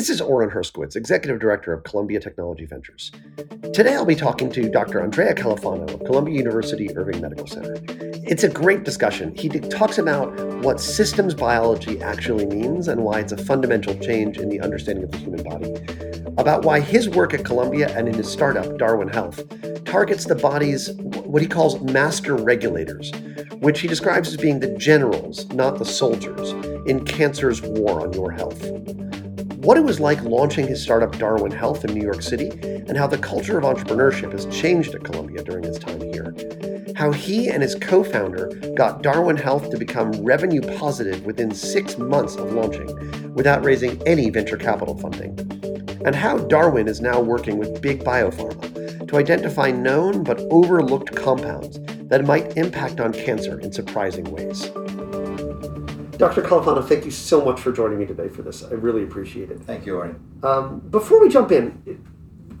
[0.00, 3.12] This is Orin Herskowitz, Executive Director of Columbia Technology Ventures.
[3.74, 5.02] Today I'll be talking to Dr.
[5.02, 7.76] Andrea Califano of Columbia University Irving Medical Center.
[8.26, 9.34] It's a great discussion.
[9.36, 10.34] He talks about
[10.64, 15.10] what systems biology actually means and why it's a fundamental change in the understanding of
[15.10, 15.74] the human body,
[16.38, 19.42] about why his work at Columbia and in his startup, Darwin Health,
[19.84, 23.12] targets the body's what he calls master regulators,
[23.58, 26.52] which he describes as being the generals, not the soldiers,
[26.86, 28.64] in cancer's war on your health
[29.62, 32.48] what it was like launching his startup Darwin Health in New York City,
[32.88, 36.34] and how the culture of entrepreneurship has changed at Columbia during his time here.
[36.96, 41.98] How he and his co founder got Darwin Health to become revenue positive within six
[41.98, 45.38] months of launching without raising any venture capital funding.
[46.06, 51.78] And how Darwin is now working with big biopharma to identify known but overlooked compounds
[52.08, 54.70] that might impact on cancer in surprising ways.
[56.20, 56.42] Dr.
[56.42, 58.62] Califano, thank you so much for joining me today for this.
[58.62, 59.58] I really appreciate it.
[59.60, 60.14] Thank you, Ori.
[60.42, 62.04] Um, before we jump in,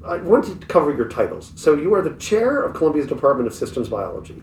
[0.02, 1.52] I want to cover your titles.
[1.56, 4.42] So you are the chair of Columbia's Department of Systems Biology,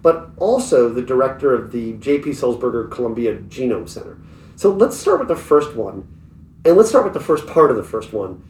[0.00, 2.30] but also the director of the J.P.
[2.30, 4.16] Sulzberger Columbia Genome Center.
[4.56, 6.08] So let's start with the first one,
[6.64, 8.42] and let's start with the first part of the first one.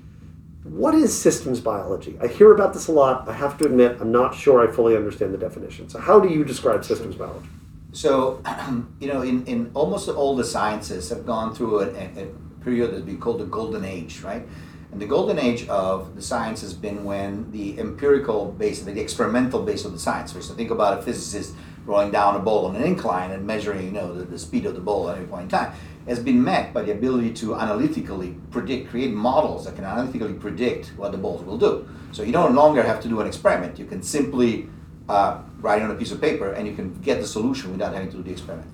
[0.62, 2.16] What is systems biology?
[2.22, 3.28] I hear about this a lot.
[3.28, 5.88] I have to admit, I'm not sure I fully understand the definition.
[5.88, 7.48] So how do you describe systems biology?
[7.92, 8.42] So,
[9.00, 12.28] you know, in, in almost all the sciences have gone through a, a,
[12.60, 14.46] period that's been called the golden age, right?
[14.90, 19.62] And the golden age of the science has been when the empirical base, the experimental
[19.62, 21.54] base of the science, so think about a physicist
[21.86, 24.74] rolling down a ball on an incline and measuring, you know, the, the speed of
[24.74, 25.72] the ball at any point in time,
[26.06, 30.88] has been met by the ability to analytically predict, create models that can analytically predict
[30.96, 31.88] what the balls will do.
[32.12, 33.78] So you no longer have to do an experiment.
[33.78, 34.68] You can simply
[35.08, 38.10] uh, writing on a piece of paper and you can get the solution without having
[38.10, 38.70] to do the experiment.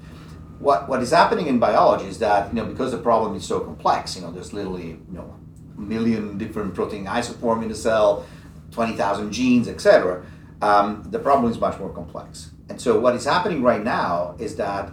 [0.59, 3.61] What, what is happening in biology is that, you know, because the problem is so
[3.61, 5.35] complex, you know, there's literally, you know,
[5.77, 8.27] a million different protein isoform in the cell,
[8.71, 10.25] 20,000 genes, etc.
[10.63, 12.51] Um, the problem is much more complex.
[12.69, 14.91] And so what is happening right now is that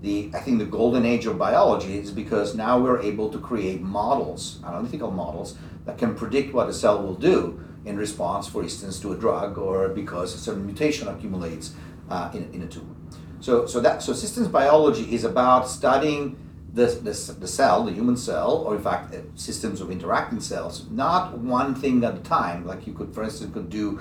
[0.00, 3.80] the, I think the golden age of biology is because now we're able to create
[3.80, 9.00] models, analytical models, that can predict what a cell will do in response, for instance,
[9.00, 11.74] to a drug or because a certain mutation accumulates
[12.08, 12.94] uh, in, in a tumor.
[13.40, 16.36] So, so, that, so systems biology is about studying
[16.72, 20.88] the, the, the cell, the human cell, or in fact, uh, systems of interacting cells,
[20.90, 22.66] not one thing at a time.
[22.66, 24.00] Like you could, for instance, could do,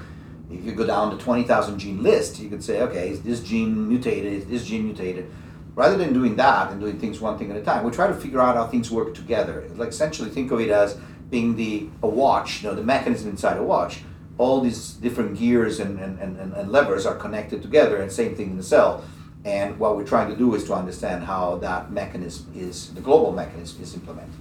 [0.49, 3.89] if you go down the 20,000 gene list, you could say, okay, is this gene
[3.89, 4.31] mutated?
[4.31, 5.29] Is this gene mutated?
[5.73, 8.13] Rather than doing that and doing things one thing at a time, we try to
[8.13, 9.69] figure out how things work together.
[9.75, 10.97] Like essentially think of it as
[11.31, 14.01] being the a watch, you know, the mechanism inside a watch,
[14.37, 18.51] all these different gears and, and, and, and levers are connected together, and same thing
[18.51, 19.03] in the cell.
[19.43, 23.31] And what we're trying to do is to understand how that mechanism is, the global
[23.31, 24.35] mechanism is implemented.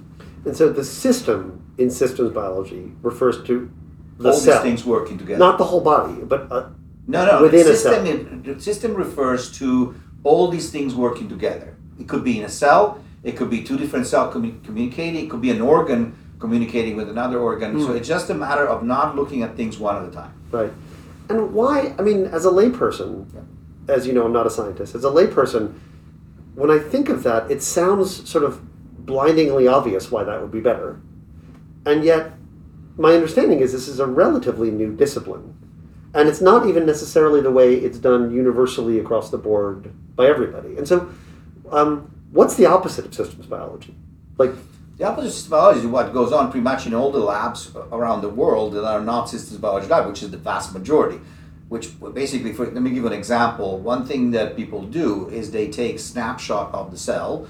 [0.44, 3.70] And so the system in systems biology refers to
[4.18, 4.54] the all cell.
[4.54, 5.38] these things working together.
[5.38, 6.68] Not the whole body, but uh,
[7.06, 7.42] no, no.
[7.42, 8.54] Within the system, a cell.
[8.54, 11.76] the system refers to all these things working together.
[11.98, 13.02] It could be in a cell.
[13.22, 15.24] It could be two different cells communicating.
[15.24, 17.74] It could be an organ communicating with another organ.
[17.74, 17.80] Mm.
[17.82, 17.96] So hmm.
[17.96, 20.32] it's just a matter of not looking at things one at a time.
[20.50, 20.72] Right.
[21.28, 21.94] And why?
[21.98, 23.94] I mean, as a layperson, yeah.
[23.94, 24.94] as you know, I'm not a scientist.
[24.94, 25.78] As a layperson,
[26.54, 28.60] when I think of that, it sounds sort of
[29.06, 31.00] blindingly obvious why that would be better.
[31.86, 32.32] And yet,
[32.96, 35.56] my understanding is this is a relatively new discipline.
[36.12, 40.76] And it's not even necessarily the way it's done universally across the board by everybody.
[40.76, 41.08] And so,
[41.70, 43.94] um, what's the opposite of systems biology?
[44.36, 44.50] Like,
[45.00, 48.20] the opposite systems biology is what goes on pretty much in all the labs around
[48.20, 51.18] the world that are not systems biology labs, which is the vast majority.
[51.70, 53.78] Which basically, for, let me give an example.
[53.78, 57.48] One thing that people do is they take snapshot of the cell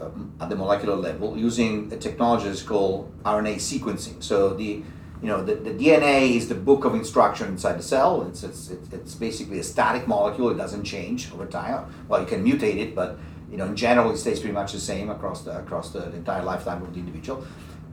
[0.00, 4.20] um, at the molecular level using a technology that's called RNA sequencing.
[4.20, 4.82] So the
[5.22, 8.26] you know the, the DNA is the book of instruction inside the cell.
[8.26, 10.50] It's, it's it's basically a static molecule.
[10.50, 11.94] It doesn't change over time.
[12.08, 13.18] Well, you can mutate it, but
[13.50, 16.16] you know, in general, it stays pretty much the same across the across the, the
[16.16, 17.46] entire lifetime of the individual.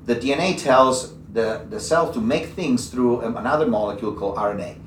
[0.06, 4.78] The DNA tells the, the cell to make things through another molecule called RNA.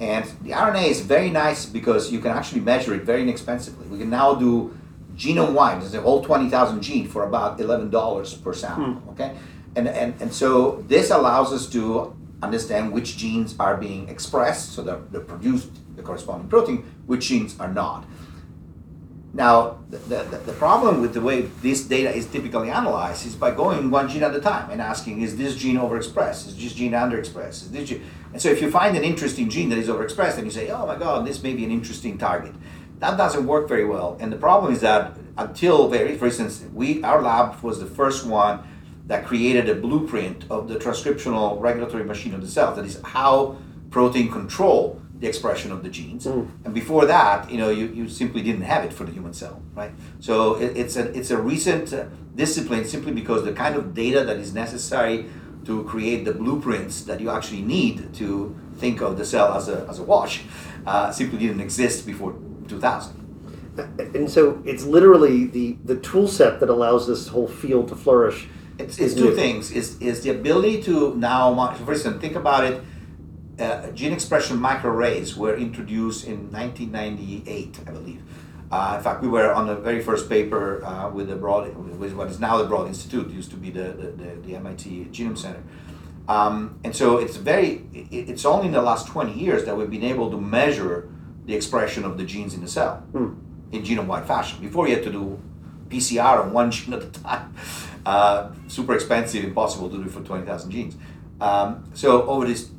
[0.00, 3.86] And the RNA is very nice because you can actually measure it very inexpensively.
[3.86, 4.76] We can now do
[5.16, 9.08] genome wide, there's a whole 20,000 gene for about $11 per sample, hmm.
[9.10, 9.34] okay?
[9.74, 14.82] And, and, and so this allows us to understand which genes are being expressed, so
[14.82, 18.04] they're, they're produced the corresponding protein, which genes are not.
[19.34, 23.50] Now, the, the, the, problem with the way this data is typically analyzed is by
[23.50, 26.46] going one gene at a time and asking, is this gene overexpressed?
[26.46, 27.48] Is this gene underexpressed?
[27.48, 28.02] Is this gene?
[28.32, 30.86] And so if you find an interesting gene that is overexpressed, then you say, oh
[30.86, 32.54] my God, this may be an interesting target.
[32.98, 34.16] That doesn't work very well.
[34.20, 38.24] And the problem is that until very, for instance, we our lab was the first
[38.24, 38.60] one
[39.06, 42.74] that created a blueprint of the transcriptional regulatory machine of the cell.
[42.74, 43.58] That is how
[43.90, 46.26] protein control the expression of the genes.
[46.26, 46.48] Mm.
[46.64, 49.62] And before that, you know, you, you simply didn't have it for the human cell,
[49.74, 49.92] right?
[50.20, 54.24] So it, it's a it's a recent uh, discipline simply because the kind of data
[54.24, 55.26] that is necessary
[55.64, 59.86] to create the blueprints that you actually need to think of the cell as a,
[59.88, 60.44] as a wash
[60.86, 62.36] uh, simply didn't exist before
[62.68, 63.26] 2000
[63.98, 68.46] and so it's literally the the tool set that allows this whole field to flourish
[68.78, 69.36] it's, it's too new.
[69.36, 72.80] things is is the ability to now for instance think about it
[73.58, 78.22] uh, gene expression microarrays were introduced in 1998 i believe
[78.70, 82.12] uh, in fact we were on the very first paper uh, with the broad with
[82.12, 85.38] what is now the broad institute used to be the, the, the, the mit genome
[85.38, 85.62] center
[86.28, 90.04] um, and so it's very it's only in the last 20 years that we've been
[90.04, 91.08] able to measure
[91.44, 93.34] the expression of the genes in the cell hmm.
[93.72, 95.40] in genome-wide fashion before you had to do
[95.88, 97.54] pcr on one gene at a time
[98.06, 100.96] uh, super expensive, impossible to do for 20,000 genes.
[101.40, 102.70] Um, so over this,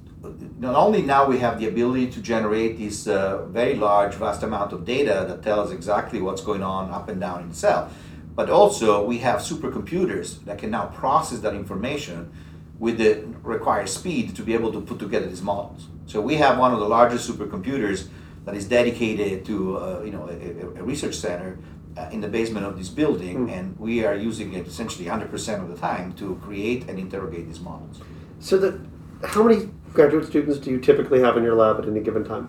[0.60, 4.74] not only now we have the ability to generate this uh, very large, vast amount
[4.74, 7.92] of data that tells exactly what's going on up and down in the cell,
[8.36, 12.32] but also we have supercomputers that can now process that information
[12.80, 15.88] with the required speed to be able to put together these models.
[16.06, 18.08] So we have one of the largest supercomputers
[18.46, 21.60] that is dedicated to uh, you know a, a, research center
[21.98, 23.52] uh, in the basement of this building, mm.
[23.52, 27.60] and we are using it essentially 100% of the time to create and interrogate these
[27.60, 28.00] models.
[28.40, 28.80] So, the,
[29.28, 32.46] how many graduate students do you typically have in your lab at any given time?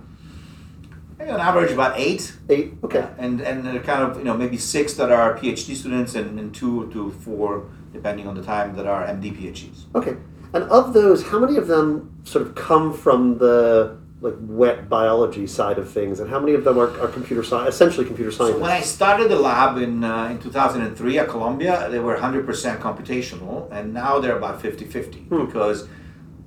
[1.19, 2.33] Maybe on average, about eight.
[2.49, 3.09] Eight, okay.
[3.19, 6.89] And and kind of you know maybe six that are PhD students, and, and two
[6.93, 9.87] to four, depending on the time, that are MD PhDs.
[9.97, 10.17] Okay.
[10.55, 15.47] And of those, how many of them sort of come from the like wet biology
[15.47, 18.55] side of things, and how many of them are, are computer science, essentially computer science?
[18.55, 22.81] So when I started the lab in uh, in 2003 at Columbia, they were 100%
[22.81, 25.47] computational, and now they're about 50-50 hmm.
[25.47, 25.89] because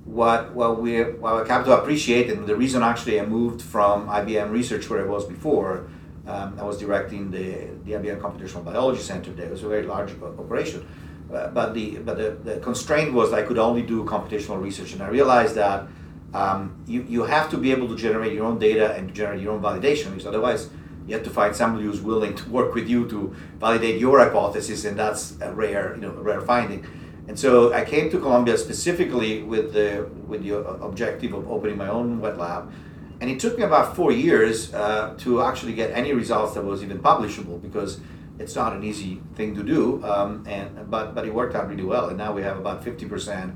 [0.04, 4.08] what what we what I come to appreciate, and the reason actually I moved from
[4.08, 5.88] IBM research where I was before.
[6.24, 9.46] Um, I was directing the, the IBM Computational Biology Center there.
[9.46, 10.86] It was a very large operation.
[11.32, 15.02] Uh, but the but the, the constraint was I could only do computational research, and
[15.02, 15.88] I realized that
[16.34, 19.52] um, you, you have to be able to generate your own data and generate your
[19.52, 20.70] own validation because otherwise
[21.06, 24.84] you have to find somebody who's willing to work with you to validate your hypothesis
[24.84, 26.86] and that's a rare you know a rare finding
[27.28, 31.88] and so I came to Columbia specifically with the with the objective of opening my
[31.88, 32.72] own wet lab
[33.20, 36.82] and it took me about four years uh, to actually get any results that was
[36.82, 38.00] even publishable because
[38.38, 41.84] it's not an easy thing to do um, and but but it worked out really
[41.84, 43.54] well and now we have about 50%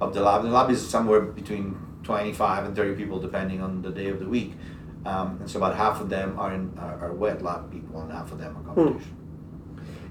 [0.00, 1.76] of the lab the lab is somewhere between
[2.06, 4.52] 25 and 30 people depending on the day of the week.
[5.04, 8.12] Um, and so about half of them are in are, are wet lab people and
[8.12, 8.74] half of them are hmm.
[8.74, 9.10] competition.
[9.10, 9.25] Hmm.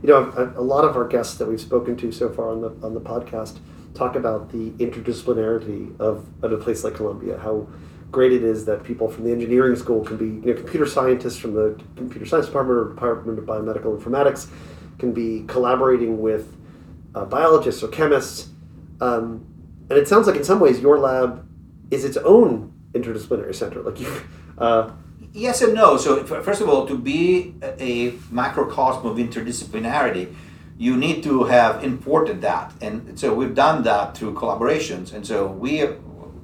[0.05, 2.61] You know, a, a, lot of our guests that we've spoken to so far on
[2.61, 3.57] the on the podcast
[3.95, 7.67] talk about the interdisciplinarity of, of a place like Columbia, how
[8.11, 11.37] great it is that people from the engineering school can be, you know, computer scientists
[11.37, 14.47] from the computer science department or department of biomedical informatics
[14.99, 16.55] can be collaborating with
[17.15, 18.49] uh, biologists or chemists.
[19.01, 19.43] Um,
[19.89, 21.49] and it sounds like in some ways your lab
[21.89, 23.81] is its own interdisciplinary center.
[23.81, 24.21] Like you,
[24.59, 24.91] uh,
[25.35, 25.97] yes and no.
[25.97, 30.33] So first of all, to be a microcosm of interdisciplinarity,
[30.77, 35.13] you need to have imported that, and so we've done that through collaborations.
[35.13, 35.98] And so we have,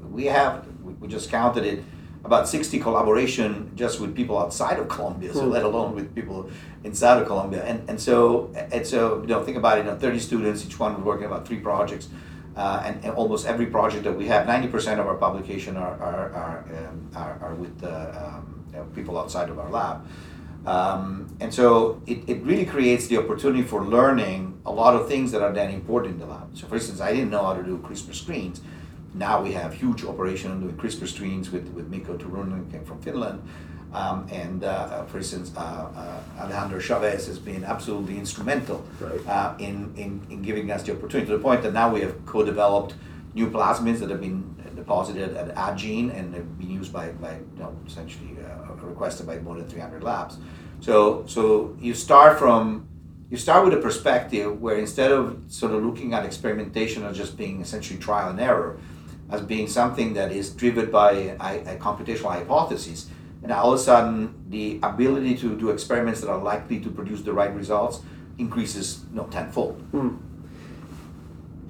[0.09, 0.65] we have
[0.99, 1.83] we just counted it
[2.23, 5.51] about 60 collaboration just with people outside of Columbia, so hmm.
[5.51, 6.49] let alone with people
[6.83, 7.63] inside of Columbia.
[7.63, 10.79] And and so and so you know think about it, you know, 30 students, each
[10.79, 12.07] one working about three projects.
[12.61, 16.29] Uh, and, and, almost every project that we have, 90% of our publication are, are,
[16.41, 20.05] are, um, are, are with um, you know, people outside of our lab.
[20.67, 25.31] Um, and so it, it really creates the opportunity for learning a lot of things
[25.31, 26.55] that are then important in the lab.
[26.55, 28.61] So for instance, I didn't know how to do CRISPR screens.
[29.15, 33.41] Now we have huge operation doing CRISPR screens with, with Mikko Turunen came from Finland.
[33.93, 39.27] Um, and uh, for instance, uh, uh, Alejandro Chavez has been absolutely instrumental right.
[39.27, 42.25] Uh, in, in, in, giving us the opportunity to the point that now we have
[42.25, 42.93] co-developed
[43.33, 47.59] new plasmids that have been deposited at Addgene and have been used by, by you
[47.59, 50.37] know, essentially uh, requested by more than 300 labs.
[50.79, 52.87] So, so you start from
[53.29, 57.37] you start with a perspective where instead of sort of looking at experimentation as just
[57.37, 58.77] being essentially trial and error,
[59.29, 63.09] as being something that is driven by a, a computational hypothesis,
[63.43, 67.21] and all of a sudden the ability to do experiments that are likely to produce
[67.21, 68.01] the right results
[68.37, 69.81] increases you know, tenfold.
[69.91, 70.19] Mm.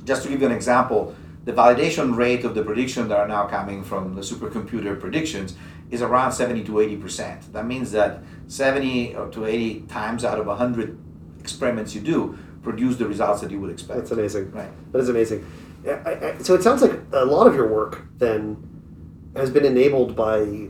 [0.03, 3.47] Just to give you an example, the validation rate of the prediction that are now
[3.47, 5.55] coming from the supercomputer predictions
[5.89, 7.53] is around 70 to 80 percent.
[7.53, 10.97] That means that 70 to 80 times out of 100
[11.39, 13.99] experiments you do produce the results that you would expect.
[13.99, 14.51] That's amazing.
[14.51, 14.69] Right.
[14.91, 15.45] That is amazing.
[15.85, 18.67] I, I, so it sounds like a lot of your work then
[19.35, 20.69] has been enabled by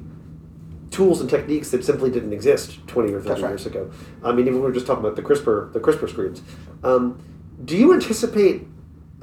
[0.92, 3.50] tools and techniques that simply didn't exist 20 or 30 That's right.
[3.50, 3.90] years ago.
[4.24, 6.42] I mean, even we were just talking about the CRISPR, the CRISPR screens.
[6.84, 7.24] Um,
[7.64, 8.68] do you anticipate?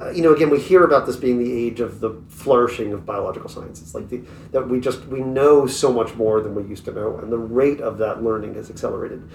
[0.01, 3.05] Uh, you know, again, we hear about this being the age of the flourishing of
[3.05, 3.93] biological sciences.
[3.93, 4.21] Like the,
[4.51, 7.37] that, we just we know so much more than we used to know, and the
[7.37, 9.29] rate of that learning has accelerated.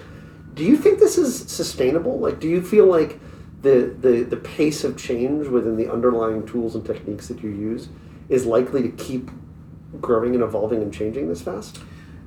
[0.54, 2.18] Do you think this is sustainable?
[2.18, 3.20] Like, do you feel like
[3.62, 7.88] the, the, the pace of change within the underlying tools and techniques that you use
[8.28, 9.30] is likely to keep
[10.00, 11.80] growing and evolving and changing this fast?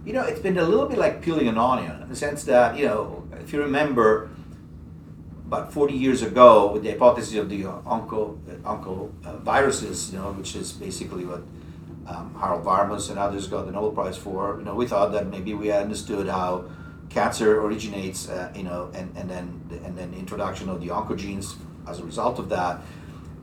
[0.08, 2.78] You know, it's been a little bit like peeling an onion in the sense that,
[2.78, 4.30] you know, if you remember
[5.48, 10.32] about 40 years ago with the hypothesis of the onco, onco uh, viruses, you know,
[10.32, 11.42] which is basically what
[12.08, 15.28] um, Harold Varmus and others got the Nobel Prize for, you know, we thought that
[15.28, 16.64] maybe we understood how
[17.10, 21.56] cancer originates, uh, you know, and, and then and then the introduction of the oncogenes
[21.86, 22.80] as a result of that.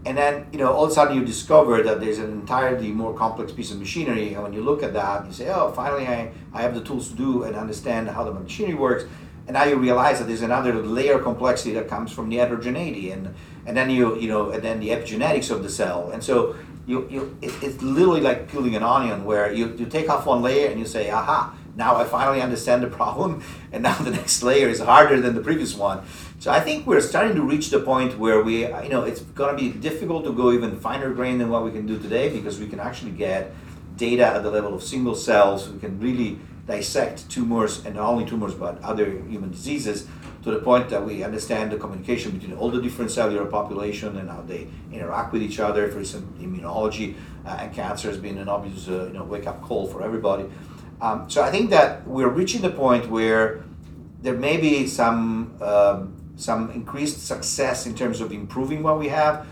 [0.07, 3.15] And then, you know, all of a sudden you discover that there's an entirely more
[3.15, 4.35] complex piece of machinery.
[4.35, 7.09] And when you look at that, you say, oh, finally I, I have the tools
[7.09, 9.05] to do and understand how the machinery works.
[9.47, 13.13] And now you realize that there's another layer of complexity that comes from the heterogeneity.
[13.13, 13.35] And,
[13.67, 16.11] and then you, you know, and then the epigenetics of the cell.
[16.11, 16.55] And so
[16.87, 20.43] you, you it, it's literally like peeling an onion where you, you take off one
[20.43, 24.43] layer and you say, aha, now I finally understand the problem, and now the next
[24.43, 26.05] layer is harder than the previous one.
[26.39, 29.57] So I think we're starting to reach the point where we, you know, it's going
[29.57, 32.61] to be difficult to go even finer grain than what we can do today because
[32.61, 33.55] we can actually get
[33.97, 35.69] data at the level of single cells.
[35.69, 40.09] We can really dissect tumors and not only tumors but other human diseases
[40.43, 44.29] to the point that we understand the communication between all the different cellular population and
[44.29, 45.89] how they interact with each other.
[45.91, 47.15] For instance, immunology
[47.47, 50.45] uh, and cancer has been an obvious, uh, you know, wake up call for everybody.
[51.01, 53.65] Um, so I think that we're reaching the point where
[54.23, 59.47] there may be some um, some increased success in terms of improving what we have.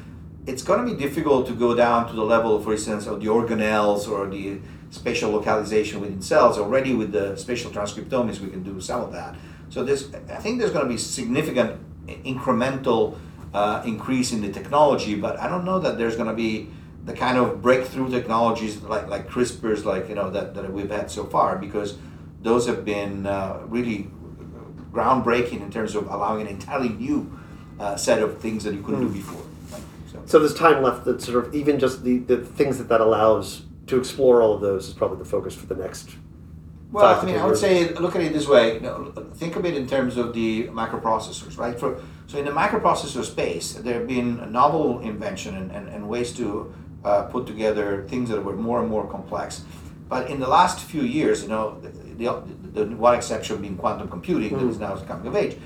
[0.47, 3.27] It's going to be difficult to go down to the level, for instance, of the
[3.27, 4.59] organelles or the
[4.91, 6.59] spatial localization within cells.
[6.59, 9.37] Already with the spatial transcriptomics, we can do some of that.
[9.69, 13.17] So this, I think there's going to be significant incremental
[13.55, 16.69] uh, increase in the technology, but I don't know that there's going to be
[17.05, 21.11] the kind of breakthrough technologies like like CRISPRs, like you know that, that we've had
[21.11, 21.97] so far, because
[22.43, 24.09] those have been uh, really
[24.93, 27.39] groundbreaking in terms of allowing an entirely new
[27.81, 29.09] uh, set of things that you couldn't Mm.
[29.13, 29.43] do before.
[29.73, 29.83] Right?
[30.13, 33.01] So, So there's time left that sort of even just the, the things that that
[33.01, 36.11] allows to explore all of those is probably the focus for the next.
[36.93, 37.61] well, I mean, I would years.
[37.61, 38.75] say look at it this way.
[38.75, 41.79] You know, think of it in terms of the microprocessors, right?
[41.79, 46.09] For so in the microprocessor space, there have been a novel invention and, and, and
[46.09, 46.73] ways to
[47.05, 49.65] uh, put together things that were more and more complex.
[50.09, 51.89] But in the last few years, you know, the,
[52.75, 55.57] the, the one exception being quantum computing that is now coming of age.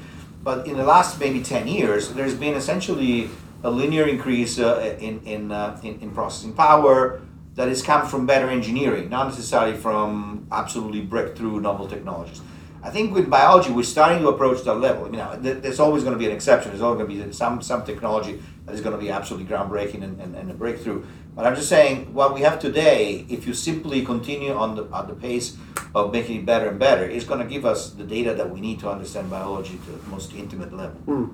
[0.42, 3.28] But in the last maybe 10 years, there's been essentially
[3.64, 7.20] a linear increase uh, in, in, uh, in, in processing power
[7.56, 12.40] that has come from better engineering, not necessarily from absolutely breakthrough novel technologies.
[12.82, 15.06] I think with biology, we're starting to approach that level.
[15.06, 16.70] I mean, th- there's always going to be an exception.
[16.70, 20.04] There's always going to be some, some technology that is going to be absolutely groundbreaking
[20.04, 21.04] and, and, and a breakthrough.
[21.36, 25.06] But I'm just saying, what we have today, if you simply continue on the, on
[25.06, 25.54] the pace
[25.94, 28.58] of making it better and better, is going to give us the data that we
[28.58, 30.98] need to understand biology to the most intimate level.
[31.02, 31.26] Hmm.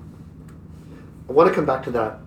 [1.29, 2.19] I want to come back to that,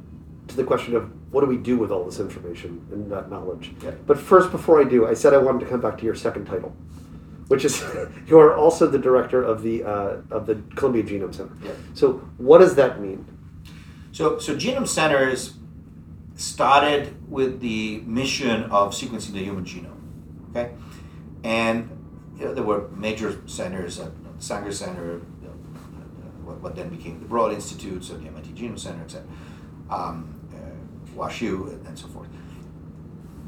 [0.49, 3.75] to the question of what do we do with all this information and that knowledge.
[3.83, 3.91] Yeah.
[4.07, 6.47] But first, before I do, I said I wanted to come back to your second
[6.47, 6.75] title,
[7.49, 7.85] which is
[8.27, 11.53] you are also the director of the uh, of the Columbia Genome Center.
[11.63, 11.73] Yeah.
[11.93, 13.27] So what does that mean?
[14.13, 15.57] So, so Genome Centers
[16.37, 20.01] started with the mission of sequencing the human genome.
[20.51, 20.73] Okay,
[21.43, 21.91] and
[22.39, 25.49] you know, there were major centers, at Sanger Center, uh,
[26.45, 29.27] what, then became the Broad Institute, so the MIT Genome Center, etc.,
[29.91, 32.29] um, uh, WashU, and, and so forth.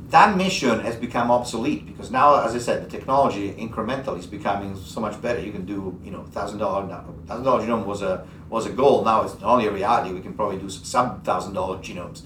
[0.08, 4.74] That mission has become obsolete because now, as I said, the technology incrementally is becoming
[4.74, 5.38] so much better.
[5.38, 6.86] You can do, you know, thousand dollar
[7.26, 9.04] thousand dollar genome was a was a goal.
[9.04, 10.14] Now it's only a reality.
[10.14, 12.22] We can probably do some thousand dollar genomes,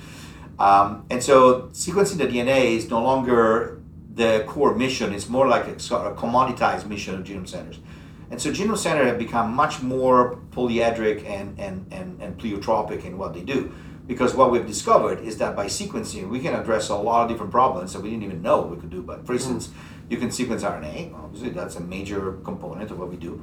[0.63, 3.81] um, and so sequencing the DNA is no longer
[4.15, 5.13] the core mission.
[5.13, 7.81] It's more like a sort of commoditized mission of genome centers.
[8.31, 13.19] And so genome centers have become much more polyedric and, and, and, and pleiotropic in
[13.19, 13.73] what they do.
[14.07, 17.51] Because what we've discovered is that by sequencing, we can address a lot of different
[17.51, 19.03] problems that we didn't even know we could do.
[19.03, 19.71] But for instance,
[20.09, 23.43] you can sequence RNA, obviously, that's a major component of what we do.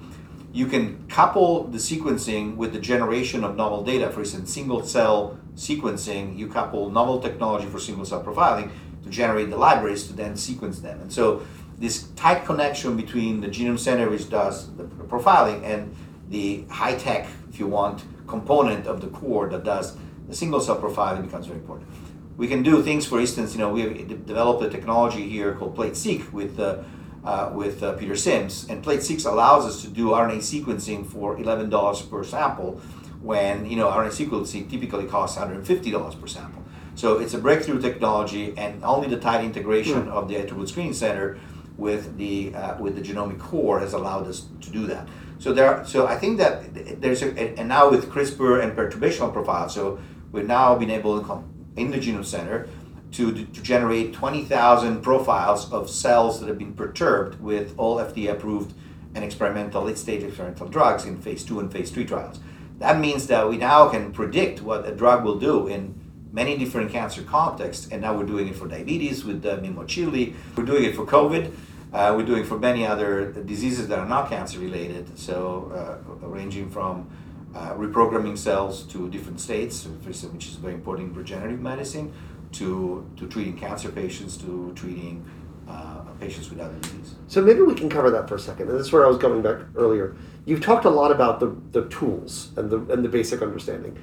[0.51, 4.09] You can couple the sequencing with the generation of novel data.
[4.09, 8.71] For instance, single cell sequencing, you couple novel technology for single cell profiling
[9.03, 10.99] to generate the libraries to then sequence them.
[11.01, 11.45] And so
[11.77, 15.95] this tight connection between the genome center, which does the profiling, and
[16.29, 20.79] the high tech, if you want, component of the core that does the single cell
[20.79, 21.89] profiling becomes very important.
[22.37, 25.75] We can do things, for instance, you know, we have developed a technology here called
[25.75, 26.83] PlateSeq with uh,
[27.23, 31.69] uh, with uh, Peter Sims, and PlateSeq allows us to do RNA sequencing for eleven
[31.69, 32.81] dollars per sample,
[33.21, 36.63] when you know RNA sequencing typically costs one hundred fifty dollars per sample.
[36.95, 40.09] So it's a breakthrough technology, and only the tight integration mm.
[40.09, 41.39] of the High-Throughput Screening Center
[41.77, 45.07] with the uh, with the genomic core has allowed us to do that.
[45.39, 49.73] So there, so I think that there's a, and now with CRISPR and perturbational profiles,
[49.73, 49.97] so
[50.33, 51.45] we've now been able to come
[51.77, 52.67] in the Genome Center
[53.11, 58.73] to, to generate 20,000 profiles of cells that have been perturbed with all FDA approved
[59.15, 62.39] and experimental, late stage experimental drugs in phase two and phase three trials.
[62.77, 65.99] That means that we now can predict what a drug will do in
[66.31, 70.35] many different cancer contexts, and now we're doing it for diabetes with the Mimo Chili.
[70.55, 71.51] We're doing it for COVID.
[71.91, 76.27] Uh, we're doing it for many other diseases that are not cancer related, so uh,
[76.27, 77.09] ranging from
[77.55, 82.13] uh, reprogramming cells to different states, which is very important in regenerative medicine,
[82.53, 85.25] to, to treating cancer patients, to treating
[85.67, 87.15] uh, patients with other diseases.
[87.27, 88.69] So maybe we can cover that for a second.
[88.69, 90.15] And this is where I was going back earlier.
[90.45, 93.97] You've talked a lot about the, the tools and the, and the basic understanding.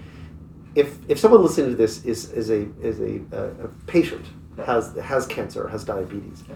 [0.74, 4.26] If, if someone listening to this is, is a, is a, a patient,
[4.64, 6.54] has, has cancer, has diabetes, yeah.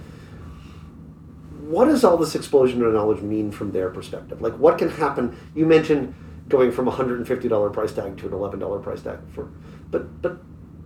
[1.61, 4.41] what does all this explosion of knowledge mean from their perspective?
[4.41, 5.37] Like what can happen?
[5.55, 6.15] You mentioned
[6.49, 9.51] going from a $150 price tag to an $11 price tag for,
[9.91, 10.39] but, but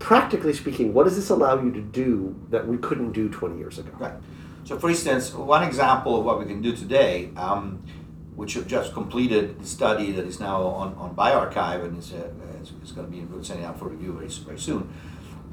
[0.05, 3.79] practically speaking, what does this allow you to do that we couldn't do 20 years
[3.79, 3.91] ago?
[3.99, 4.13] Right.
[4.65, 7.83] So, for instance, one example of what we can do today, um,
[8.37, 12.29] which have just completed the study that is now on, on bioRxiv and is, uh,
[12.83, 14.93] is going to be sending out for review very, very soon,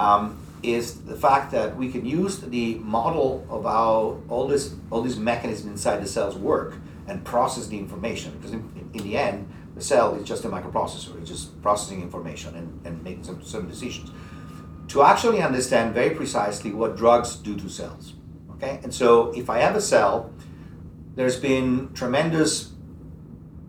[0.02, 5.02] um, is the fact that we can use the model of how all this all
[5.02, 6.76] these mechanisms inside the cells work
[7.08, 8.34] and process the information.
[8.34, 11.18] Because in, in the end, the cell is just a microprocessor.
[11.22, 14.12] It's just processing information and, and making some, some decisions
[14.92, 18.14] to actually understand very precisely what drugs do to cells.
[18.52, 20.34] Okay, and so if I have a cell,
[21.16, 22.74] there's been tremendous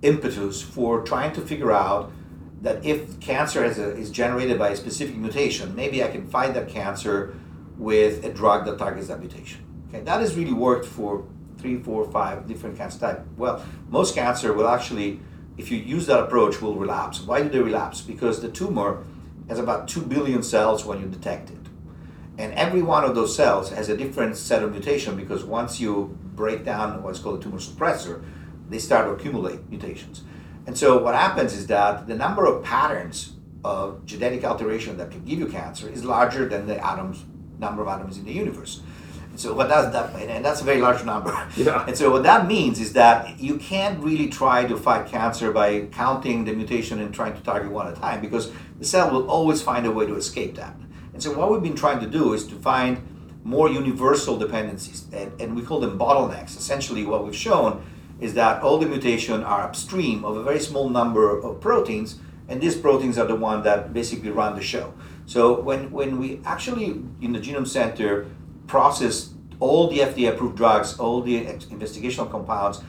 [0.03, 2.13] impetus for trying to figure out
[2.61, 6.69] that if cancer a, is generated by a specific mutation, maybe I can fight that
[6.69, 7.37] cancer
[7.79, 9.65] with a drug that targets that mutation.
[9.89, 11.25] Okay, that has really worked for
[11.59, 13.23] three, four, five different cancer types.
[13.37, 15.21] Well, most cancer will actually,
[15.57, 17.21] if you use that approach, will relapse.
[17.21, 18.01] Why do they relapse?
[18.01, 19.05] Because the tumor
[19.53, 21.59] has about 2 billion cells when you detect it.
[22.39, 26.19] And every one of those cells has a different set of mutation because once you
[26.35, 28.25] break down what's called a tumor suppressor,
[28.71, 30.23] they start to accumulate mutations.
[30.67, 35.23] And so what happens is that the number of patterns of genetic alteration that can
[35.23, 37.23] give you cancer is larger than the atoms
[37.59, 38.81] number of atoms in the universe.
[39.33, 40.29] And so what does that mean?
[40.29, 41.33] And that's a very large number.
[41.57, 41.87] Yeah.
[41.87, 45.87] And so what that means is that you can't really try to fight cancer by
[45.87, 48.51] counting the mutation and trying to target one at a time because
[48.83, 50.75] the cell will always find a way to escape that.
[51.13, 53.01] And so what we've been trying to do is to find
[53.45, 56.57] more universal dependencies, and, and we call them bottlenecks.
[56.57, 57.85] Essentially, what we've shown
[58.21, 62.19] is that all the mutations are upstream of a very small number of proteins,
[62.49, 64.93] and these proteins are the ones that basically run the show.
[65.27, 68.27] So when, when we actually in the Genome Center
[68.67, 72.83] process all the FDA approved drugs, all the investigational compounds,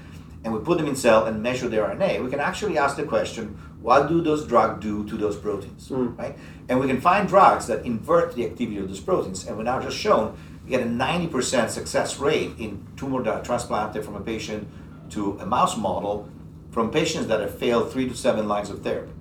[0.44, 3.04] and we put them in cell and measure their RNA, we can actually ask the
[3.04, 6.18] question, what do those drugs do to those proteins, mm.
[6.18, 6.38] right?
[6.70, 9.46] And we can find drugs that invert the activity of those proteins.
[9.48, 13.44] And we're now just shown we get a 90% success rate in tumor that are
[13.44, 14.68] transplanted from a patient
[15.12, 16.30] to a mouse model
[16.72, 19.12] from patients that have failed three to seven lines of therapy.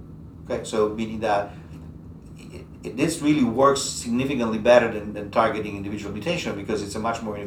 [0.45, 1.53] Okay, so meaning that
[2.83, 7.23] it, this really works significantly better than, than targeting individual mutation because it's a much
[7.23, 7.39] more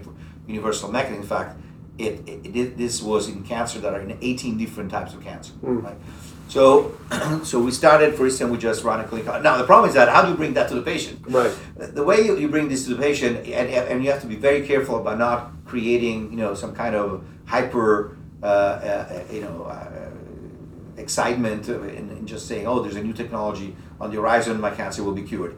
[0.47, 1.23] universal mechanism.
[1.23, 1.59] In fact,
[1.97, 5.53] it, it, it, this was in cancer that are in 18 different types of cancer.
[5.63, 5.83] Mm.
[5.83, 5.97] Right?
[6.47, 6.95] So,
[7.43, 9.39] so we started, for instance, we just a clinical.
[9.41, 11.19] Now, the problem is that how do you bring that to the patient?
[11.27, 11.53] Right.
[11.75, 14.35] The way you, you bring this to the patient, and, and you have to be
[14.35, 19.63] very careful about not creating, you know, some kind of hyper, uh, uh, you know,
[19.63, 20.11] uh,
[20.97, 25.03] excitement in, in just saying, oh, there's a new technology on the horizon, my cancer
[25.03, 25.55] will be cured.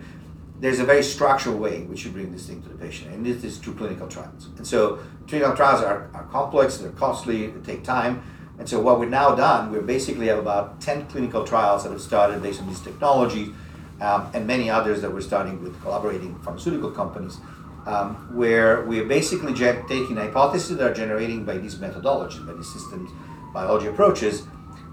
[0.60, 3.44] There's a very structural way which you bring this thing to the patient, and this
[3.44, 4.50] is through clinical trials.
[4.58, 8.24] And so clinical trials are, are complex, they're costly, they take time.
[8.58, 12.02] And so what we've now done, we basically have about 10 clinical trials that have
[12.02, 13.54] started based on this technology
[14.02, 17.38] um, and many others that we're starting with collaborating pharmaceutical companies,
[17.86, 23.12] um, where we're basically taking hypotheses that are generating by these methodologies, by these systems
[23.54, 24.44] biology approaches,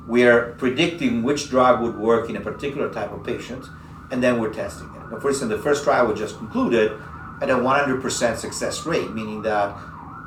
[0.07, 3.65] we're predicting which drug would work in a particular type of patient,
[4.11, 6.93] and then we're testing Now, for instance, the first trial we just concluded
[7.41, 9.77] had a 100% success rate, meaning that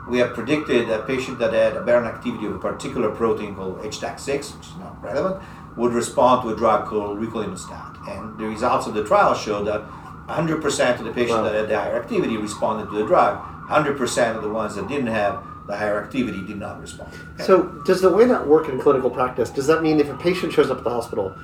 [0.09, 3.79] we have predicted that a patient that had aberrant activity of a particular protein called
[3.81, 5.43] HDAC6, which is not relevant,
[5.75, 8.07] would respond to a drug called ricolinostat.
[8.09, 9.81] And the results of the trial showed that
[10.29, 11.43] 100% of the patients Wow.
[11.43, 13.37] that had the higher activity responded to the drug.
[13.69, 17.11] 100% of the ones that didn't have the higher activity did not respond.
[17.35, 17.43] Okay?
[17.43, 19.49] So, does the way that work in clinical practice?
[19.49, 21.35] Does that mean if a patient shows up at the hospital,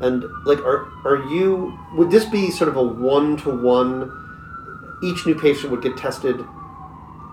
[0.00, 1.78] and like, are are you?
[1.94, 4.12] Would this be sort of a one to one?
[5.02, 6.44] Each new patient would get tested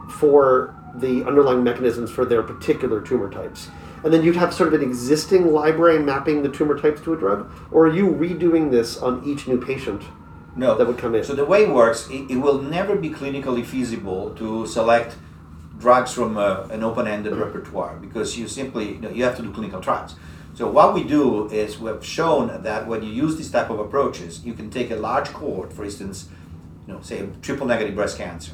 [0.10, 3.70] for the underlying mechanisms for their particular tumor types,
[4.04, 7.18] and then you'd have sort of an existing library mapping the tumor types to a
[7.18, 10.04] drug, or are you redoing this on each new patient
[10.56, 10.78] no.
[10.78, 11.24] that would come in?
[11.24, 15.16] So the way it works, it, it will never be clinically feasible to select
[15.80, 19.52] drugs from a, an open-ended repertoire because you simply you, know, you have to do
[19.52, 20.16] clinical trials.
[20.56, 24.46] So what we do is we've shown that when you use these type of approaches,
[24.46, 26.30] you can take a large cohort, for instance,
[26.86, 28.52] you know, say triple negative breast cancer,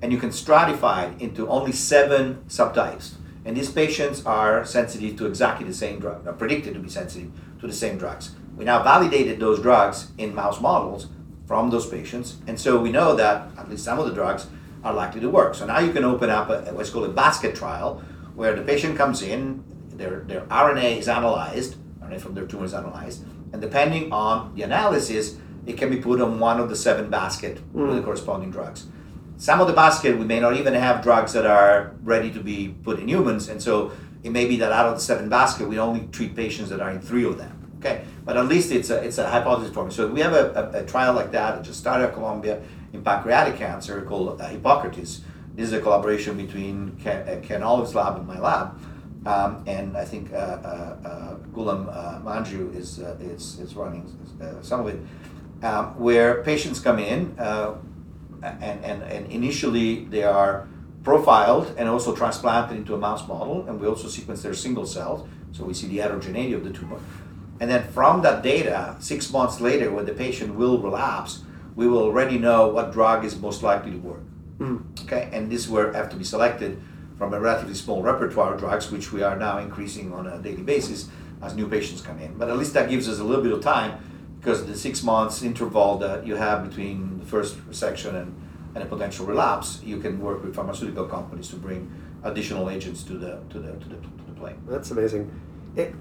[0.00, 3.14] and you can stratify it into only seven subtypes.
[3.44, 7.32] And these patients are sensitive to exactly the same drug, are predicted to be sensitive
[7.60, 8.36] to the same drugs.
[8.56, 11.08] We now validated those drugs in mouse models
[11.48, 14.46] from those patients, and so we know that at least some of the drugs
[14.84, 15.56] are likely to work.
[15.56, 18.04] So now you can open up a, what's called a basket trial,
[18.36, 19.64] where the patient comes in,
[20.00, 24.62] their, their RNA is analyzed, RNA from their tumor is analyzed, and depending on the
[24.62, 25.36] analysis,
[25.66, 28.86] it can be put on one of the seven basket with the corresponding drugs.
[29.36, 32.74] Some of the basket we may not even have drugs that are ready to be
[32.82, 35.78] put in humans, and so it may be that out of the seven basket, we
[35.78, 37.56] only treat patients that are in three of them.
[37.78, 39.90] Okay, but at least it's a it's a hypothesis for me.
[39.90, 43.02] So we have a, a, a trial like that that just started at Columbia in
[43.02, 45.22] pancreatic cancer called uh, Hippocrates.
[45.54, 48.78] This is a collaboration between Ken, uh, Ken Olive's lab and my lab,
[49.26, 54.04] um, and I think uh, uh, uh, Gulam uh, Manji is, uh, is is running
[54.40, 55.00] uh, some of it,
[55.64, 57.74] um, where patients come in uh,
[58.42, 60.68] and, and and initially they are
[61.02, 65.26] profiled and also transplanted into a mouse model, and we also sequence their single cells,
[65.52, 66.98] so we see the heterogeneity of the tumor.
[67.60, 71.42] And then from that data, six months later, when the patient will relapse,
[71.76, 74.22] we will already know what drug is most likely to work.
[75.04, 76.80] Okay, and this will have to be selected
[77.20, 80.62] from a relatively small repertoire of drugs, which we are now increasing on a daily
[80.62, 81.10] basis
[81.42, 82.32] as new patients come in.
[82.38, 84.00] But at least that gives us a little bit of time
[84.38, 88.34] because the six months interval that you have between the first resection and,
[88.74, 91.92] and a potential relapse, you can work with pharmaceutical companies to bring
[92.24, 94.54] additional agents to the to the to the, to the play.
[94.66, 95.30] That's amazing.
[95.76, 95.94] It,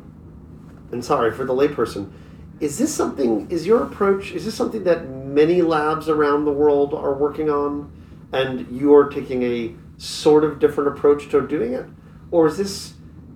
[0.93, 2.13] and sorry for the layperson.
[2.61, 3.51] Is this something?
[3.51, 4.31] Is your approach?
[4.31, 7.91] Is this something that many labs around the world are working on,
[8.31, 11.85] and you're taking a sort of different approach to doing it,
[12.31, 12.93] or is this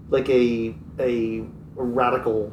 [0.09, 1.43] like a a
[1.75, 2.51] radical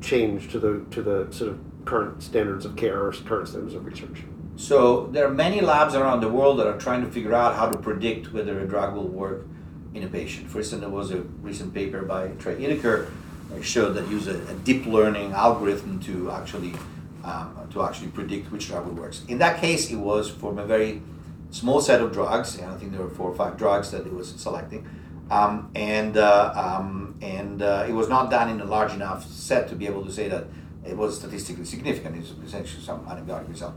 [0.00, 3.86] change to the to the sort of current standards of care or current standards of
[3.86, 4.24] research?
[4.56, 7.70] So there are many labs around the world that are trying to figure out how
[7.70, 9.46] to predict whether a drug will work
[9.94, 10.50] in a patient.
[10.50, 13.08] For instance, there was a recent paper by Trey Ideker
[13.50, 16.74] that showed that use a, a deep learning algorithm to actually
[17.22, 19.14] um, to actually predict which drug will work.
[19.28, 21.02] In that case, it was from a very
[21.50, 24.12] small set of drugs, and I think there were four or five drugs that it
[24.12, 24.88] was selecting,
[25.30, 29.68] um, and uh, um, and uh, it was not done in a large enough set
[29.68, 30.44] to be able to say that
[30.84, 32.16] it was statistically significant.
[32.16, 33.74] It's essentially some antibiotic result.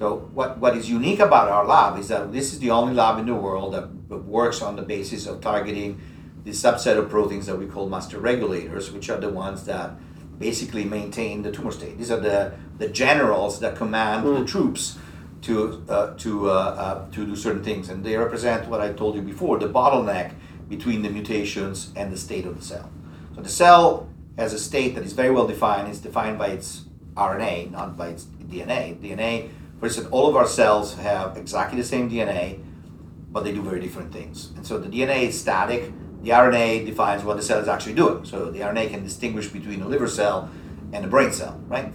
[0.00, 3.18] So what, what is unique about our lab is that this is the only lab
[3.18, 6.00] in the world that works on the basis of targeting
[6.42, 9.92] the subset of proteins that we call master regulators, which are the ones that
[10.38, 11.98] basically maintain the tumor state.
[11.98, 14.96] These are the, the generals that command the troops
[15.42, 19.14] to uh, to uh, uh, to do certain things, and they represent what I told
[19.14, 20.34] you before: the bottleneck
[20.68, 22.90] between the mutations and the state of the cell.
[23.34, 25.88] So the cell has a state that is very well defined.
[25.88, 29.00] It's defined by its RNA, not by its DNA.
[29.00, 32.62] DNA, for instance, all of our cells have exactly the same DNA,
[33.30, 34.52] but they do very different things.
[34.56, 35.92] And so the DNA is static.
[36.22, 38.24] The RNA defines what the cell is actually doing.
[38.24, 40.50] So the RNA can distinguish between a liver cell
[40.92, 41.92] and a brain cell, right?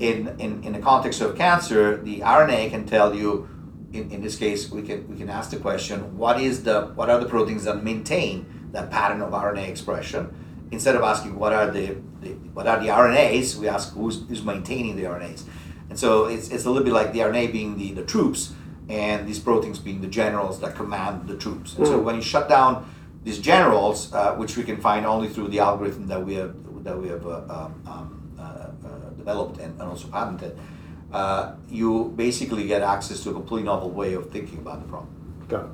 [0.00, 3.48] In, in, in the context of cancer, the RNA can tell you,
[3.92, 7.10] in, in this case, we can, we can ask the question, what is the what
[7.10, 10.34] are the proteins that maintain that pattern of RNA expression?
[10.70, 14.42] Instead of asking what are the, the what are the RNAs, we ask who's, who's
[14.42, 15.44] maintaining the RNAs.
[15.88, 18.52] And so it's, it's a little bit like the RNA being the, the troops
[18.88, 21.76] and these proteins being the generals that command the troops.
[21.76, 22.88] And so when you shut down
[23.24, 26.96] these generals, uh, which we can find only through the algorithm that we have that
[26.96, 28.27] we have uh, um, um,
[29.28, 30.58] developed and, and also patented,
[31.12, 35.12] uh, you basically get access to a completely novel way of thinking about the problem.
[35.48, 35.70] Got it.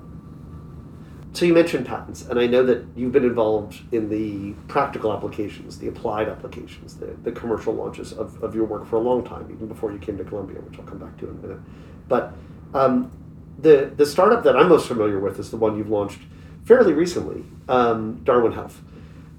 [1.33, 5.79] So you mentioned patents, and I know that you've been involved in the practical applications,
[5.79, 9.49] the applied applications, the, the commercial launches of, of your work for a long time,
[9.51, 11.59] even before you came to Columbia, which I'll come back to in a minute.
[12.07, 12.35] But
[12.73, 13.11] um,
[13.59, 16.21] the the startup that I'm most familiar with is the one you've launched
[16.65, 18.81] fairly recently, um, Darwin Health,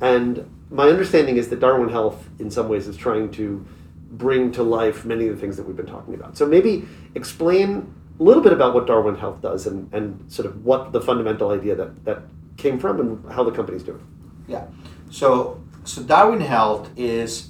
[0.01, 3.65] and my understanding is that Darwin Health, in some ways, is trying to
[4.11, 6.37] bring to life many of the things that we've been talking about.
[6.37, 10.63] So maybe explain a little bit about what Darwin Health does and, and sort of
[10.63, 12.23] what the fundamental idea that, that
[12.57, 14.05] came from and how the company's doing.
[14.47, 14.67] Yeah.
[15.09, 17.49] So so Darwin Health is,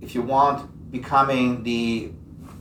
[0.00, 2.10] if you want, becoming the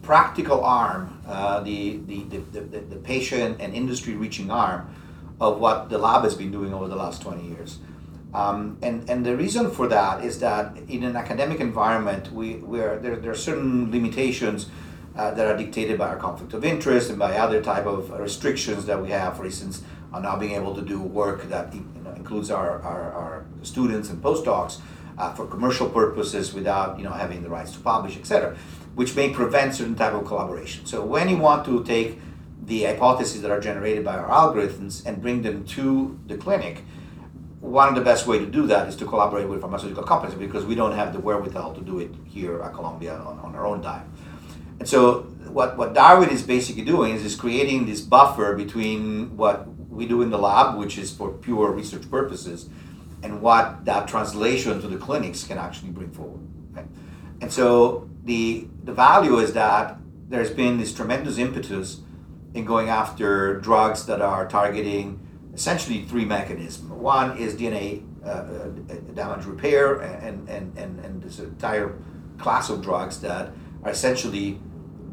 [0.04, 4.94] practical arm, uh, the, the, the, the, the patient and industry reaching arm
[5.40, 7.80] of what the lab has been doing over the last 20 years.
[8.34, 12.98] Um, and, and the reason for that is that in an academic environment, we, where
[12.98, 14.68] there, there are certain limitations
[15.16, 18.86] uh, that are dictated by our conflict of interest and by other type of restrictions
[18.86, 22.12] that we have, for instance, on not being able to do work that you know,
[22.12, 24.80] includes our, our, our, students and postdocs
[25.20, 28.58] uh, for commercial purposes without you know having the rights to publish, etc.,
[28.96, 30.86] which may prevent certain type of collaboration.
[30.86, 32.20] So when you want to take
[32.64, 36.84] the hypotheses that are generated by our algorithms and bring them to the clinic,
[37.62, 40.66] one of the best way to do that is to collaborate with pharmaceutical companies because
[40.66, 43.82] we don't have the wherewithal to do it here at Columbia on, on our own
[43.82, 44.12] dime.
[44.80, 49.68] And so what, what Darwin is basically doing is, is creating this buffer between what
[49.90, 52.68] we do in the lab, which is for pure research purposes,
[53.22, 56.42] and what that translation to the clinics can actually bring forward.
[57.42, 59.98] And so the, the value is that
[60.30, 62.02] there's been this tremendous impetus
[62.54, 65.20] in going after drugs that are targeting
[65.54, 66.90] essentially three mechanisms.
[66.92, 68.68] One is DNA uh, uh,
[69.14, 71.98] damage repair and, and, and, and this entire
[72.38, 73.52] class of drugs that
[73.84, 74.60] are essentially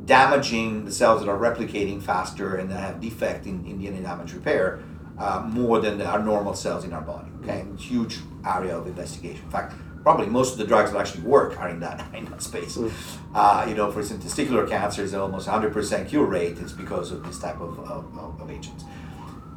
[0.05, 4.33] damaging the cells that are replicating faster and that have defect in, in DNA damage
[4.33, 4.81] repair
[5.19, 7.29] uh, more than our normal cells in our body.
[7.43, 9.45] Okay, huge area of investigation.
[9.45, 12.43] In fact, probably most of the drugs that actually work are in that in that
[12.43, 12.77] space.
[12.77, 12.93] Mm.
[13.35, 16.59] Uh, you know, for instance, testicular cancer is almost 100% cure rate.
[16.59, 18.85] It's because of this type of, of, of agents.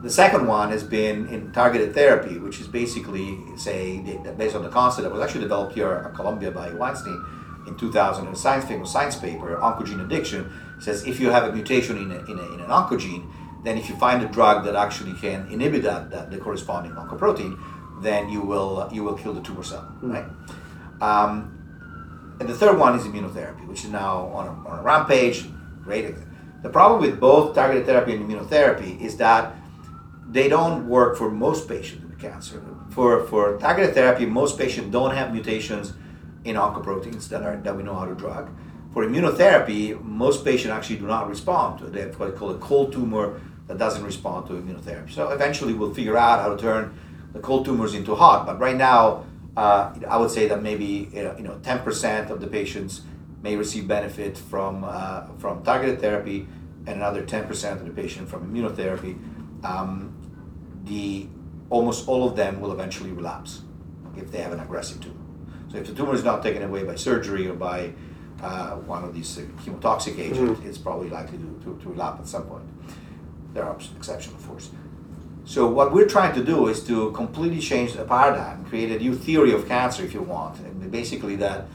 [0.01, 3.99] The second one has been in targeted therapy, which is basically, say,
[4.35, 7.23] based on the concept that was actually developed here at Columbia by Weinstein
[7.67, 11.53] in 2000 in a science famous science paper, oncogene addiction, says if you have a
[11.53, 13.31] mutation in, a, in, a, in an oncogene,
[13.63, 17.59] then if you find a drug that actually can inhibit that, that the corresponding oncoprotein,
[18.01, 20.11] then you will you will kill the tumor cell, mm.
[20.11, 20.25] right?
[20.99, 21.57] Um,
[22.39, 25.45] and the third one is immunotherapy, which is now on a, on a rampage.
[25.83, 26.15] Great.
[26.63, 29.55] The problem with both targeted therapy and immunotherapy is that
[30.31, 32.63] they don't work for most patients with cancer.
[32.89, 35.93] For for targeted therapy, most patients don't have mutations
[36.43, 38.49] in oncoproteins that are that we know how to drug.
[38.93, 41.93] For immunotherapy, most patients actually do not respond to it.
[41.93, 45.11] They have what they call a cold tumor that doesn't respond to immunotherapy.
[45.11, 46.97] So eventually, we'll figure out how to turn
[47.33, 48.45] the cold tumors into hot.
[48.45, 53.01] But right now, uh, I would say that maybe you know 10% of the patients
[53.41, 56.47] may receive benefit from uh, from targeted therapy,
[56.87, 59.17] and another 10% of the patient from immunotherapy.
[59.63, 60.17] Um,
[60.85, 61.27] the
[61.69, 63.61] almost all of them will eventually relapse
[64.17, 65.15] if they have an aggressive tumor.
[65.71, 67.93] So if the tumor is not taken away by surgery or by
[68.41, 70.67] uh, one of these uh, chemotoxic agents, mm-hmm.
[70.67, 72.63] it's probably likely to, to, to relapse at some point.
[73.53, 74.71] There are exceptions, of course.
[75.45, 79.15] So what we're trying to do is to completely change the paradigm, create a new
[79.15, 81.65] theory of cancer, if you want, and basically that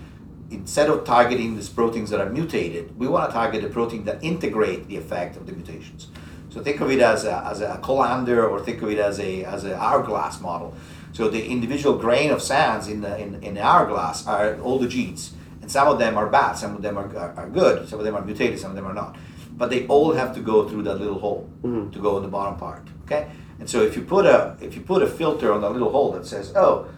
[0.50, 4.22] instead of targeting these proteins that are mutated, we want to target the protein that
[4.22, 6.08] integrate the effect of the mutations.
[6.56, 9.44] So think of it as a, as a colander or think of it as a
[9.44, 10.74] as an hourglass model.
[11.12, 14.88] So the individual grain of sands in the in, in the hourglass are all the
[14.88, 17.98] genes, and some of them are bad, some of them are, are, are good, some
[17.98, 19.18] of them are mutated, some of them are not.
[19.52, 21.90] But they all have to go through that little hole mm-hmm.
[21.90, 22.88] to go in the bottom part.
[23.04, 25.92] Okay, and so if you put a if you put a filter on that little
[25.92, 26.88] hole that says, oh,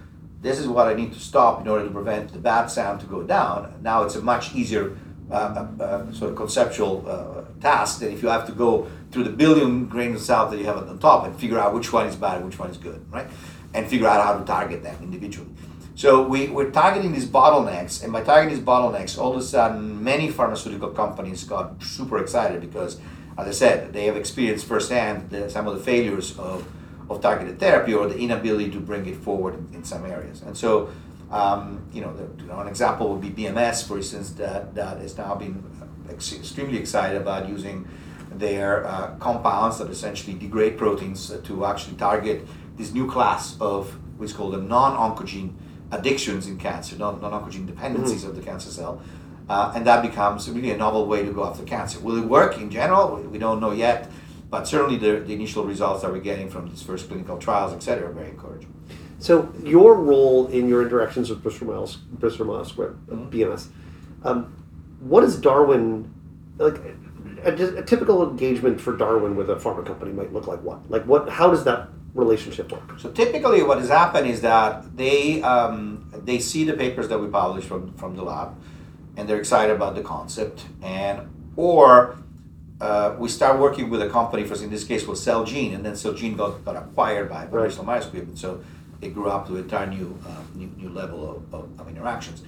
[0.40, 3.07] this is what I need to stop in order to prevent the bad sound to
[3.07, 3.75] go down.
[3.83, 4.97] Now it's a much easier
[5.30, 9.86] uh, sort of conceptual uh, task than if you have to go through the billion
[9.86, 12.16] grains of salt that you have on the top and figure out which one is
[12.16, 13.26] bad and which one is good, right?
[13.74, 15.50] And figure out how to target them individually.
[15.94, 20.02] So we, we're targeting these bottlenecks, and by targeting these bottlenecks, all of a sudden,
[20.02, 23.00] many pharmaceutical companies got super excited because,
[23.36, 26.64] as I said, they have experienced firsthand the, some of the failures of,
[27.10, 30.40] of targeted therapy or the inability to bring it forward in, in some areas.
[30.42, 30.88] And so,
[31.30, 34.98] um, you know, the, you know, an example would be BMS, for instance, that, that
[34.98, 35.62] has now been
[36.10, 37.86] extremely excited about using
[38.32, 44.32] their uh, compounds that essentially degrade proteins to actually target this new class of what's
[44.32, 45.52] called a non-oncogene
[45.90, 48.30] addictions in cancer, non- oncogene dependencies mm-hmm.
[48.30, 49.02] of the cancer cell.
[49.48, 51.98] Uh, and that becomes really a novel way to go after cancer.
[52.00, 53.16] Will it work in general?
[53.16, 54.10] We don't know yet,
[54.50, 57.82] but certainly the, the initial results that we're getting from these first clinical trials, et
[57.82, 58.74] cetera, are very encouraging.
[59.18, 63.28] So your role in your interactions with Bristol Myers, Bristol Myers Squibb, mm-hmm.
[63.31, 63.68] BMS,
[64.24, 64.54] um,
[65.00, 66.12] what is Darwin
[66.59, 66.76] like?
[67.44, 70.90] A, a, typical engagement for Darwin with a pharma company might look like what?
[70.90, 71.28] Like what?
[71.28, 72.98] How does that relationship work?
[72.98, 77.28] So typically, what has happened is that they um, they see the papers that we
[77.28, 78.57] publish from from the lab,
[79.16, 82.18] and they're excited about the concept, and or
[82.81, 84.44] uh, we start working with a company.
[84.44, 87.50] For in this case, was Celgene, and then Celgene got, got acquired by, Right.
[87.50, 88.62] Bristol Myers Squibb, and so
[89.00, 92.42] it grew up to an entire new uh, new, new level of, of, of interactions.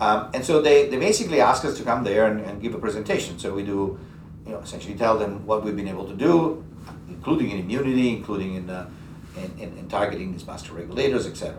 [0.00, 2.78] Um, and so they, they basically ask us to come there and, and give a
[2.78, 3.38] presentation.
[3.38, 4.00] So we do,
[4.44, 6.64] you know, essentially tell them what we've been able to do,
[7.08, 8.90] including in immunity, including in, uh,
[9.36, 11.56] in, in, in targeting these master regulators, etc.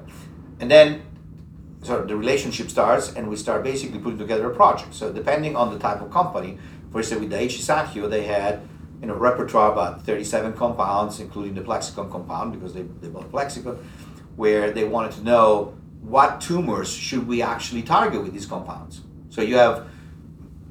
[0.60, 1.04] And then
[1.84, 4.94] sort of the relationship starts, and we start basically putting together a project.
[4.94, 6.58] So depending on the type of company,
[6.92, 8.68] for instance, with Daiichi Sankyo, they had
[9.02, 13.78] you know repertoire about 37 compounds, including the Plexxikon compound because they, they bought Plexxikon,
[14.36, 19.02] where they wanted to know what tumors should we actually target with these compounds.
[19.30, 19.88] So you have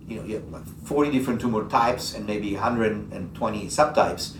[0.07, 4.35] you know, you have like 40 different tumor types and maybe 120 subtypes.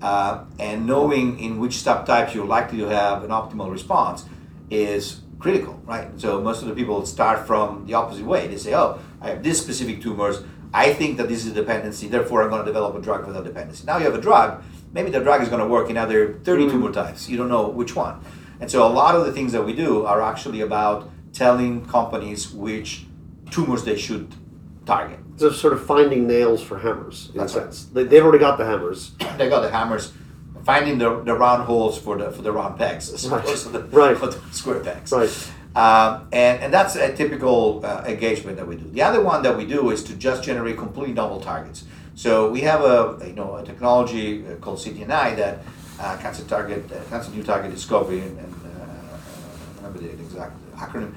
[0.00, 4.24] Uh, and knowing in which subtypes you're likely to have an optimal response
[4.70, 6.08] is critical, right?
[6.20, 8.46] So most of the people start from the opposite way.
[8.46, 10.42] They say, oh, I have this specific tumors.
[10.72, 13.32] I think that this is a dependency, therefore I'm going to develop a drug for
[13.32, 13.84] that dependency.
[13.86, 14.62] Now you have a drug,
[14.92, 16.70] maybe the drug is going to work in other 30 Mm.
[16.70, 17.28] tumor types.
[17.28, 18.20] You don't know which one.
[18.60, 22.50] And so a lot of the things that we do are actually about telling companies
[22.52, 23.06] which
[23.50, 24.34] tumors they should
[24.86, 25.18] target.
[25.36, 27.84] So sort of finding nails for hammers in That's a sense.
[27.84, 29.12] They, they've already got the hammers.
[29.38, 30.12] they got the hammers,
[30.64, 33.44] finding the, the round holes for the for the round pegs as Right.
[33.44, 34.16] opposed to the, Right.
[34.16, 35.12] for the square pegs.
[35.12, 35.30] Right.
[35.76, 38.90] Um, and, and that's a typical uh, engagement that we do.
[38.90, 41.84] The other one that we do is to just generate completely novel targets.
[42.16, 45.58] So we have a you know a technology uh, called CTNI that
[46.00, 49.18] uh, cancer target uh, cancer new target discovery and, and uh, uh,
[49.76, 51.12] remember the exact acronym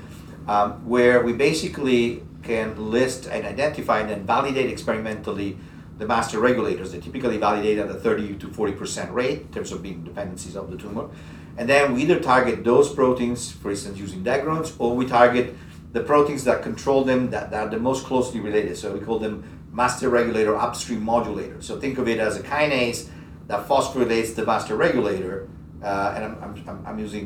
[0.48, 5.58] um, where we basically can list and identify and then validate experimentally
[5.98, 6.92] the master regulators.
[6.92, 10.72] They typically validate at a 30 to 40% rate in terms of being dependencies of
[10.72, 11.10] the tumor.
[11.58, 15.56] And then we either target those proteins, for instance, using degrons, or we target
[15.94, 18.78] the proteins that control them that, that are the most closely related.
[18.78, 21.64] So we call them master regulator upstream modulators.
[21.64, 23.10] So think of it as a kinase
[23.52, 25.48] that phosphorylates the master regulator.
[25.84, 27.26] Uh, and I'm, I'm, I'm, using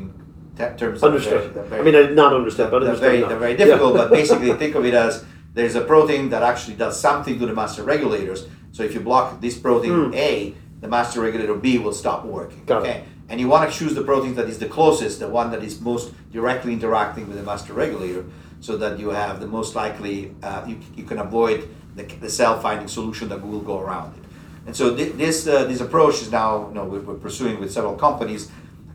[0.56, 3.00] te- terms that are very- that are I mean, I did not understand, but understand
[3.12, 3.64] very, they're very Yeah.
[3.64, 7.46] difficult, but basically think of it as there's a protein that actually does something to
[7.46, 8.46] the master regulators.
[8.72, 10.14] So if you block this protein Hmm.
[10.14, 12.64] A, the master regulator B will stop working.
[12.64, 12.88] Got it.
[12.88, 13.04] okay?
[13.28, 15.80] And you want to choose the protein that is the closest, the one that is
[15.80, 18.24] most directly interacting with the master regulator,
[18.60, 22.58] so that you have the most likely, uh, you, you can avoid the, the cell
[22.60, 24.22] finding solution that will go around it.
[24.66, 27.72] And so thi- this, uh, this approach is now, you know, we're, we're pursuing with
[27.72, 28.50] several companies.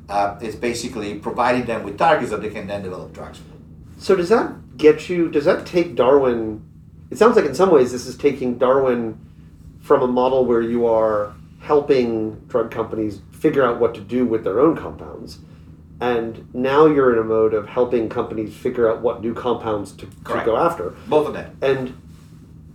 [0.09, 3.45] Uh, it's basically providing them with targets that they can then develop drugs for.
[3.97, 5.29] So does that get you?
[5.29, 6.67] Does that take Darwin?
[7.09, 9.17] It sounds like in some ways this is taking Darwin
[9.81, 14.43] from a model where you are helping drug companies figure out what to do with
[14.43, 15.39] their own compounds,
[15.99, 20.05] and now you're in a mode of helping companies figure out what new compounds to,
[20.07, 20.89] to go after.
[21.07, 21.57] Both of them.
[21.61, 21.99] And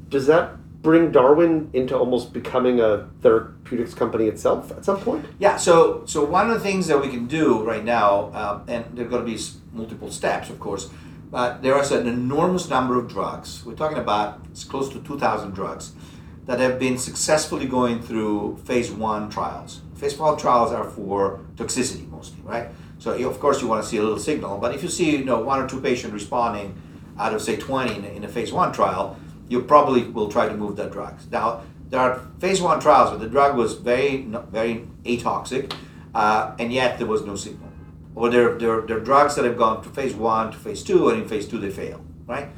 [0.08, 0.52] does that
[0.86, 5.26] bring Darwin into almost becoming a therapeutics company itself at some point?
[5.40, 8.84] Yeah, so so one of the things that we can do right now, um, and
[8.94, 9.38] there are going to be
[9.72, 10.88] multiple steps, of course,
[11.28, 13.66] but there is an enormous number of drugs.
[13.66, 15.92] We're talking about it's close to 2,000 drugs
[16.44, 19.80] that have been successfully going through phase one trials.
[19.96, 22.68] Phase one trials are for toxicity mostly, right?
[23.00, 25.24] So of course you want to see a little signal, but if you see you
[25.24, 26.80] know one or two patients responding
[27.18, 29.16] out of say 20 in in a phase one trial,
[29.48, 31.14] you probably will try to move that drug.
[31.30, 35.72] Now there are phase one trials where the drug was very very atoxic,
[36.14, 37.70] uh, and yet there was no signal.
[38.14, 41.10] Or there, there, there are drugs that have gone to phase one to phase two,
[41.10, 42.48] and in phase two they fail, right?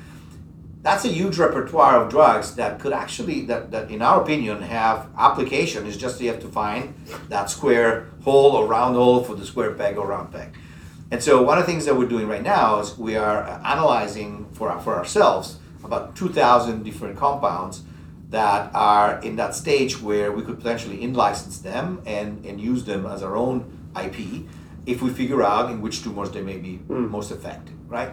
[0.82, 5.08] That's a huge repertoire of drugs that could actually, that, that in our opinion, have
[5.18, 5.86] application.
[5.86, 6.94] It's just you have to find
[7.28, 10.54] that square hole or round hole for the square peg or round peg.
[11.10, 14.46] And so one of the things that we're doing right now is we are analyzing
[14.52, 17.82] for, for ourselves about 2,000 different compounds
[18.30, 23.06] that are in that stage where we could potentially in-license them and, and use them
[23.06, 24.44] as our own IP
[24.86, 28.10] if we figure out in which tumors they may be most effective, right?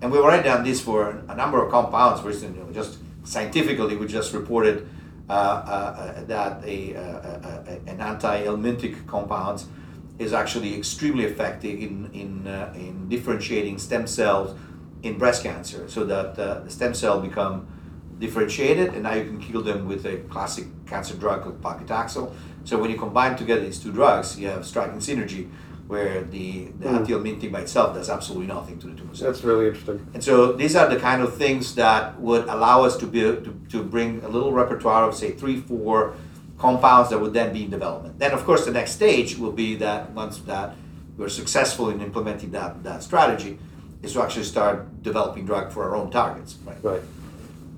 [0.00, 2.20] And we've already done this for a number of compounds.
[2.20, 4.88] For instance, you know, just scientifically, we just reported
[5.28, 9.64] uh, uh, uh, that a, uh, uh, an anti-helminthic compound
[10.18, 14.58] is actually extremely effective in in, uh, in differentiating stem cells
[15.02, 17.66] in breast cancer, so that uh, the stem cell become
[18.18, 22.32] differentiated, and now you can kill them with a classic cancer drug called paclitaxel.
[22.64, 25.48] So when you combine together these two drugs, you have striking synergy,
[25.86, 26.96] where the, the Mm.
[26.96, 29.20] anti-helminthic by itself does absolutely nothing to the tumor cells.
[29.20, 30.06] That's really interesting.
[30.14, 33.58] And so these are the kind of things that would allow us to be to,
[33.70, 36.14] to bring a little repertoire of say three, four
[36.58, 38.18] compounds that would then be in development.
[38.18, 40.74] Then, of course, the next stage will be that once that
[41.16, 43.58] we're successful in implementing that, that strategy,
[44.02, 46.56] is to actually start developing drug for our own targets.
[46.64, 46.76] Right.
[46.82, 47.02] Right.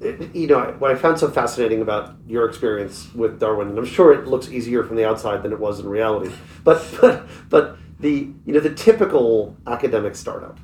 [0.00, 3.84] It- you know, what I found so fascinating about your experience with Darwin, and I'm
[3.86, 6.32] sure it looks easier from the outside than it was in reality,
[6.64, 10.58] but but but the you know the typical academic startup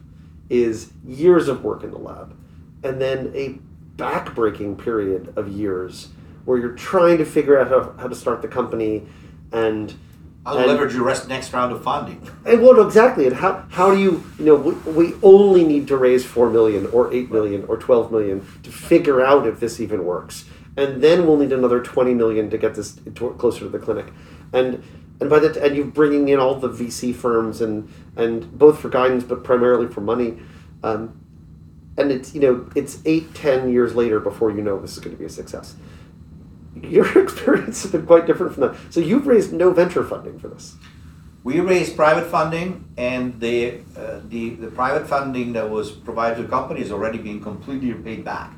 [0.48, 2.34] is years of work in the lab,
[2.82, 3.58] and then a
[4.00, 6.08] backbreaking period of years
[6.44, 9.02] where you're trying to figure out how, how to start the company
[9.52, 9.94] and
[10.46, 12.22] I'll And- leverage your rest next round of funding.
[12.44, 13.26] and well, no, exactly.
[13.26, 16.86] And how, how do you, you know, we, we only need to raise 4 million
[16.92, 20.44] or 8 million or 12 million to figure out if this even works.
[20.76, 24.06] And then we'll need another 20 million to get this to, closer to the clinic.
[24.52, 24.82] And
[25.18, 28.90] and by the and you're bringing in all the VC firms and and both for
[28.90, 30.38] guidance but primarily for money.
[30.82, 31.18] Um,
[31.96, 35.16] and it's you know it's eight ten years later before you know this is going
[35.16, 35.74] to be a success.
[36.82, 38.76] Your experience has been quite different from that.
[38.90, 40.76] So you've raised no venture funding for this.
[41.44, 46.42] We raised private funding, and the, uh, the, the private funding that was provided to
[46.42, 48.52] the company is already being completely paid back.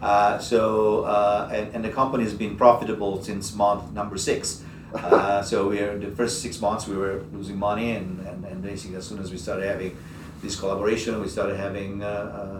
[0.00, 4.64] Uh, so, uh, and, and the company has been profitable since month number six.
[4.94, 8.62] Uh, so we are the first six months we were losing money, and, and, and
[8.62, 9.94] basically as soon as we started having
[10.42, 12.59] this collaboration, we started having uh, uh,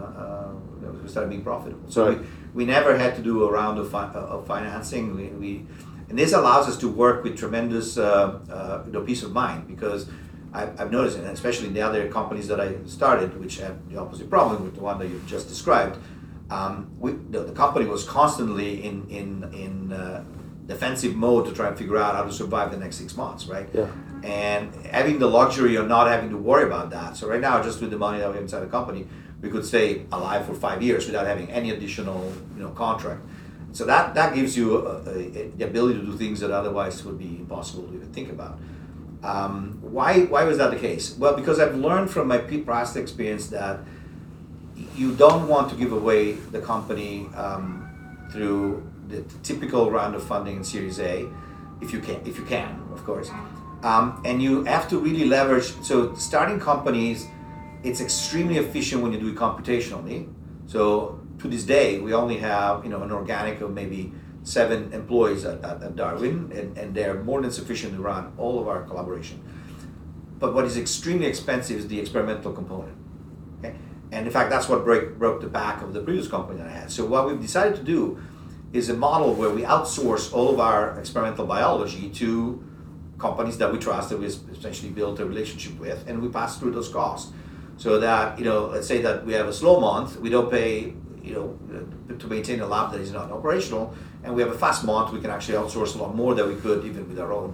[1.01, 1.89] we started being profitable.
[1.89, 5.15] So we, we never had to do a round of, fi- of financing.
[5.15, 5.65] We, we
[6.09, 10.09] and this allows us to work with tremendous uh, uh, peace of mind because
[10.53, 13.97] I've, I've noticed, and especially in the other companies that I started, which had the
[13.97, 15.97] opposite problem with the one that you just described,
[16.49, 20.25] um, we, the, the company was constantly in in in uh,
[20.67, 23.69] defensive mode to try and figure out how to survive the next six months, right?
[23.73, 23.87] Yeah.
[24.23, 27.17] And having the luxury of not having to worry about that.
[27.17, 29.07] So right now, just with the money that we have inside the company,
[29.41, 33.21] we could stay alive for five years without having any additional, you know, contract.
[33.73, 37.03] So that that gives you a, a, a, the ability to do things that otherwise
[37.03, 38.59] would be impossible to even think about.
[39.23, 41.15] Um, why why was that the case?
[41.17, 43.79] Well, because I've learned from my past experience that
[44.95, 47.87] you don't want to give away the company um,
[48.31, 51.27] through the typical round of funding in Series A,
[51.81, 53.29] if you can, if you can, of course.
[53.83, 55.73] Um, and you have to really leverage.
[55.81, 57.27] So starting companies,
[57.83, 60.31] it's extremely efficient when you do it computationally.
[60.67, 64.13] So to this day, we only have you know an organic of maybe
[64.43, 68.59] seven employees at, at, at Darwin, and, and they're more than sufficient to run all
[68.59, 69.41] of our collaboration.
[70.39, 72.97] But what is extremely expensive is the experimental component.
[73.59, 73.75] Okay?
[74.11, 76.71] And in fact, that's what break, broke the back of the previous company that I
[76.71, 76.91] had.
[76.91, 78.19] So what we've decided to do
[78.73, 82.63] is a model where we outsource all of our experimental biology to
[83.21, 86.73] companies that we trust, that we essentially built a relationship with, and we pass through
[86.77, 87.31] those costs.
[87.77, 90.93] So that, you know, let's say that we have a slow month, we don't pay,
[91.27, 91.47] you know,
[92.21, 93.85] to maintain a lab that is not operational,
[94.23, 96.57] and we have a fast month, we can actually outsource a lot more than we
[96.65, 97.49] could even with our own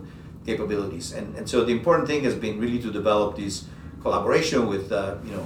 [0.45, 1.07] capabilities.
[1.17, 3.65] And, and so the important thing has been really to develop this
[4.01, 5.45] collaboration with, uh, you know,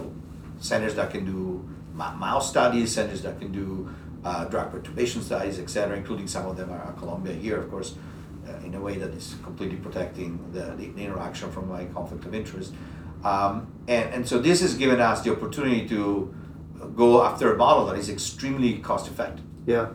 [0.60, 3.90] centers that can do mouse studies, centers that can do
[4.24, 7.68] uh, drug perturbation studies, et cetera, including some of them are at Columbia here, of
[7.74, 7.98] course, uh,
[8.64, 12.34] in a way that is completely protecting the, the, the interaction from my conflict of
[12.34, 12.74] interest.
[13.24, 16.34] Um, and, and so this has given us the opportunity to
[16.96, 19.46] go after a model that is extremely cost effective.
[19.66, 19.90] Yeah.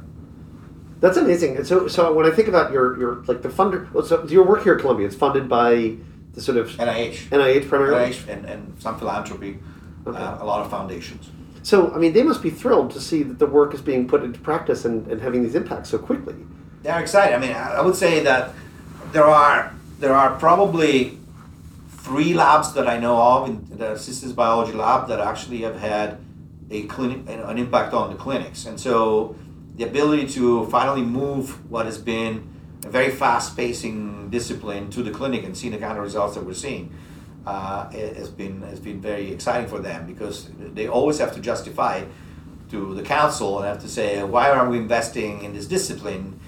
[1.00, 1.56] That's amazing.
[1.56, 4.44] And so, so when I think about your, your like the funder, well, so your
[4.44, 5.96] work here at Columbia, it's funded by
[6.32, 8.10] the sort of NIH, NIH primarily.
[8.12, 9.58] NIH and, and some philanthropy,
[10.06, 10.16] Okay.
[10.16, 11.30] uh, a lot of foundations.
[11.62, 14.22] So, I mean, they must be thrilled to see that the work is being put
[14.22, 16.36] into practice and, and having these impacts so quickly.
[16.86, 17.34] They're excited.
[17.34, 18.54] I mean, I would say that
[19.10, 21.18] there are there are probably
[21.88, 26.18] three labs that I know of in the systems biology lab that actually have had
[26.70, 29.34] a clinic an an impact on the clinics, and so
[29.74, 32.48] the ability to finally move what has been
[32.84, 36.44] a very fast pacing discipline to the clinic and seeing the kind of results that
[36.46, 36.94] we're seeing
[37.46, 42.04] uh, has been has been very exciting for them because they always have to justify
[42.70, 46.38] to the council and have to say why are we investing in this discipline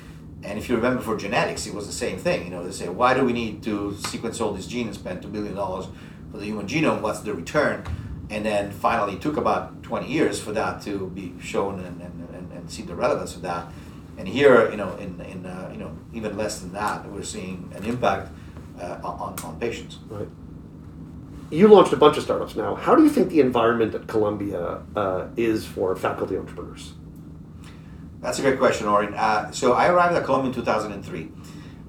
[0.42, 2.88] and if you remember for genetics it was the same thing you know they say
[2.88, 6.44] why do we need to sequence all these genes and spend $2 billion for the
[6.44, 7.82] human genome what's the return
[8.30, 12.34] and then finally it took about 20 years for that to be shown and, and,
[12.34, 13.66] and, and see the relevance of that
[14.16, 17.70] and here you know in, in uh, you know even less than that we're seeing
[17.74, 18.30] an impact
[18.80, 20.28] uh, on, on patients Right.
[21.50, 22.74] You launched a bunch of startups now.
[22.74, 26.92] How do you think the environment at Columbia uh, is for faculty entrepreneurs?
[28.20, 29.14] That's a great question, Orin.
[29.14, 31.30] Uh, so I arrived at Columbia in 2003,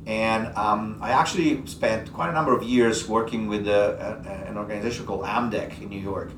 [0.05, 4.57] and um, I actually spent quite a number of years working with a, a, an
[4.57, 6.31] organization called AMDEC in New York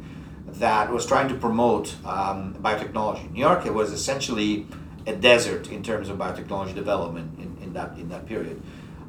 [0.48, 3.26] that was trying to promote um, biotechnology.
[3.26, 4.66] In New York, it was essentially
[5.08, 8.62] a desert in terms of biotechnology development in, in that in that period.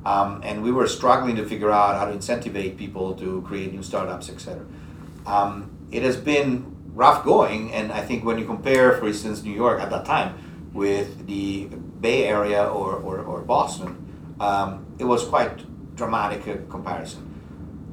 [0.05, 3.85] Um, and we were struggling to figure out how to incentivize people to create new
[3.85, 4.65] startups, etc.
[5.27, 9.55] Um, it has been rough going, and I think when you compare, for instance, New
[9.55, 10.35] York at that time
[10.73, 11.67] with the
[12.01, 15.65] Bay Area or, or, or Boston, um, it was quite
[15.97, 17.29] dramatic comparison.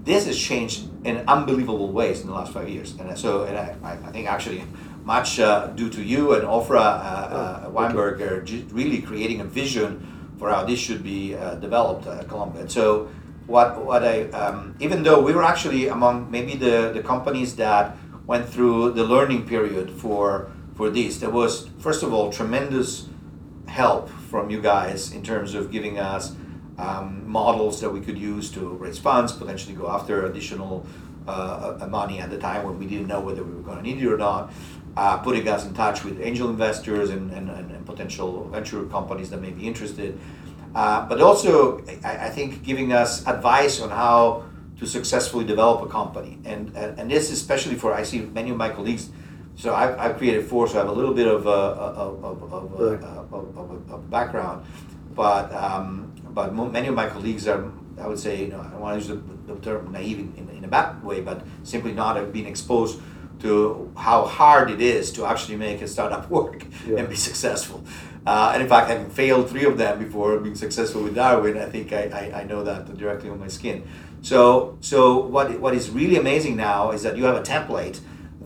[0.04, 3.76] This has changed in unbelievable ways in the last five years, and so and I,
[3.84, 4.64] I think actually
[5.04, 10.34] much uh, due to you and Ofra uh, uh, oh, Weinberger really creating a vision
[10.38, 12.62] for how this should be uh, developed at Columbia.
[12.62, 13.10] And so
[13.48, 17.98] what what I um, even though we were actually among maybe the, the companies that
[18.28, 23.10] went through the learning period for for this, there was first of all tremendous
[23.68, 26.38] help from you guys in terms of giving us
[26.78, 30.86] um, models that we could use to raise funds, potentially go after additional
[31.28, 33.84] uh, uh money at the time when we didn't know whether we were going to
[33.84, 34.54] need it or not
[34.96, 39.42] uh, putting us in touch with angel investors and, and, and, potential venture companies that
[39.42, 40.18] may be interested.
[40.74, 44.46] Uh, but also, I, I, think giving us advice on how
[44.80, 46.38] to successfully develop a company.
[46.46, 49.10] And, and, and this, especially for, I see many of my colleagues,
[49.60, 52.53] so I've, I've created four, so I have a little bit of a, of, of,
[52.53, 54.66] of, of, of, of background.
[55.14, 58.80] But, um, but many of my colleagues are, I would say, you know, I don't
[58.80, 61.91] want to use the, the term naive in, in, in a bad way, but simply
[61.91, 63.01] not have been exposed
[63.41, 66.99] to how hard it is to actually make a startup work yeah.
[66.99, 67.84] and be successful.
[68.26, 71.66] Uh, and in fact, having failed three of them before being successful with Darwin, I
[71.66, 73.86] think I, I, I, know that directly on my skin.
[74.22, 77.99] So, so what, what is really amazing now is that you have a template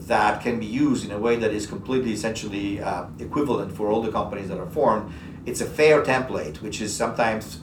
[0.08, 4.02] that can be used in a way that is completely essentially uh, equivalent for all
[4.02, 5.14] the companies that are formed.
[5.46, 7.60] It's a fair template, which is sometimes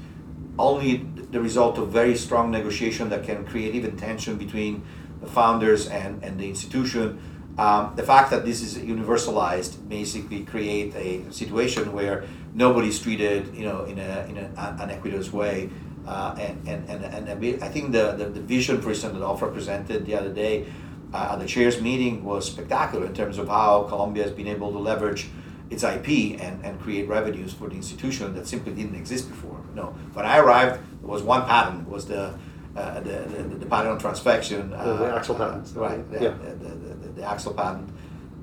[0.59, 0.97] only
[1.30, 4.82] the result of very strong negotiation that can create even tension between
[5.20, 7.20] the founders and, and the institution.
[7.59, 12.24] Um, the fact that this is universalized basically create a situation where
[12.55, 15.68] nobody's treated, you know, in a in an unequitous way.
[16.07, 19.53] Uh, and, and, and, and I think the, the, the vision, for instance, that Ofra
[19.53, 20.66] presented the other day
[21.12, 24.78] uh, the chairs meeting was spectacular in terms of how Columbia has been able to
[24.78, 25.28] leverage
[25.70, 29.61] its IP and, and create revenues for the institution that simply didn't exist before.
[29.74, 32.34] No, when I arrived, there was one patent, was the
[32.76, 34.72] uh, the, the, the patent on transfection.
[34.72, 35.72] Uh, the Axel patent.
[35.74, 36.30] Right, the, yeah.
[36.30, 37.88] the, the, the, Axel patent,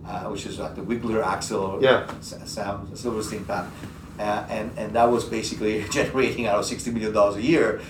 [0.05, 2.11] uh, which is like the Wigler Axel, yeah.
[2.19, 3.73] Sam Silverstein patent.
[4.19, 7.81] Uh, and, and that was basically generating out of $60 million a year,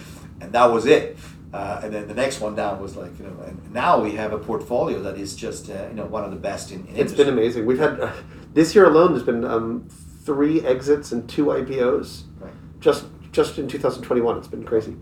[0.42, 1.18] and that was it.
[1.54, 4.34] Uh, and then the next one down was like, you know, and now we have
[4.34, 6.98] a portfolio that is just, uh, you know, one of the best in, in It's
[7.00, 7.24] industry.
[7.24, 7.66] been amazing.
[7.66, 8.12] We've had,
[8.54, 9.88] this year alone, there's been um,
[10.24, 12.24] three exits and two IPOs.
[12.40, 12.52] Right.
[12.80, 14.96] Just just in 2021, it's been crazy.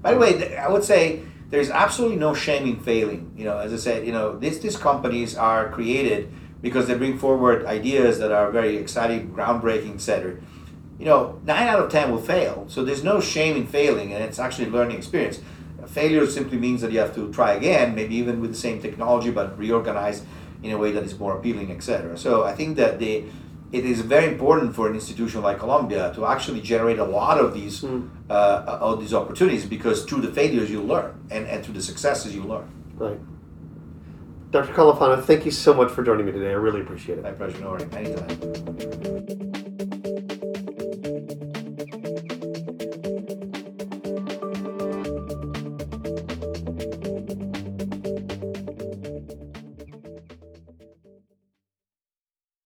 [0.00, 3.32] By the way, I would say there's absolutely no shame in failing.
[3.36, 7.18] You know, as I said, you know, these these companies are created because they bring
[7.18, 10.40] forward ideas that are very exciting, groundbreaking, etc.
[10.98, 14.24] You know, nine out of ten will fail, so there's no shame in failing, and
[14.24, 15.40] it's actually a learning experience.
[15.86, 19.30] Failure simply means that you have to try again, maybe even with the same technology,
[19.30, 20.24] but reorganized
[20.62, 22.16] in a way that is more appealing, etc.
[22.16, 23.24] So I think that the
[23.72, 27.52] it is very important for an institution like Columbia to actually generate a lot of
[27.52, 28.08] these mm.
[28.30, 32.34] uh, of these opportunities because through the failures you learn and, and through the successes
[32.34, 32.68] you learn.
[32.94, 33.18] Right.
[34.52, 34.72] Dr.
[34.72, 36.50] Califano, thank you so much for joining me today.
[36.50, 37.24] I really appreciate it.
[37.24, 37.92] My pleasure, Nori.
[37.92, 39.73] Anytime.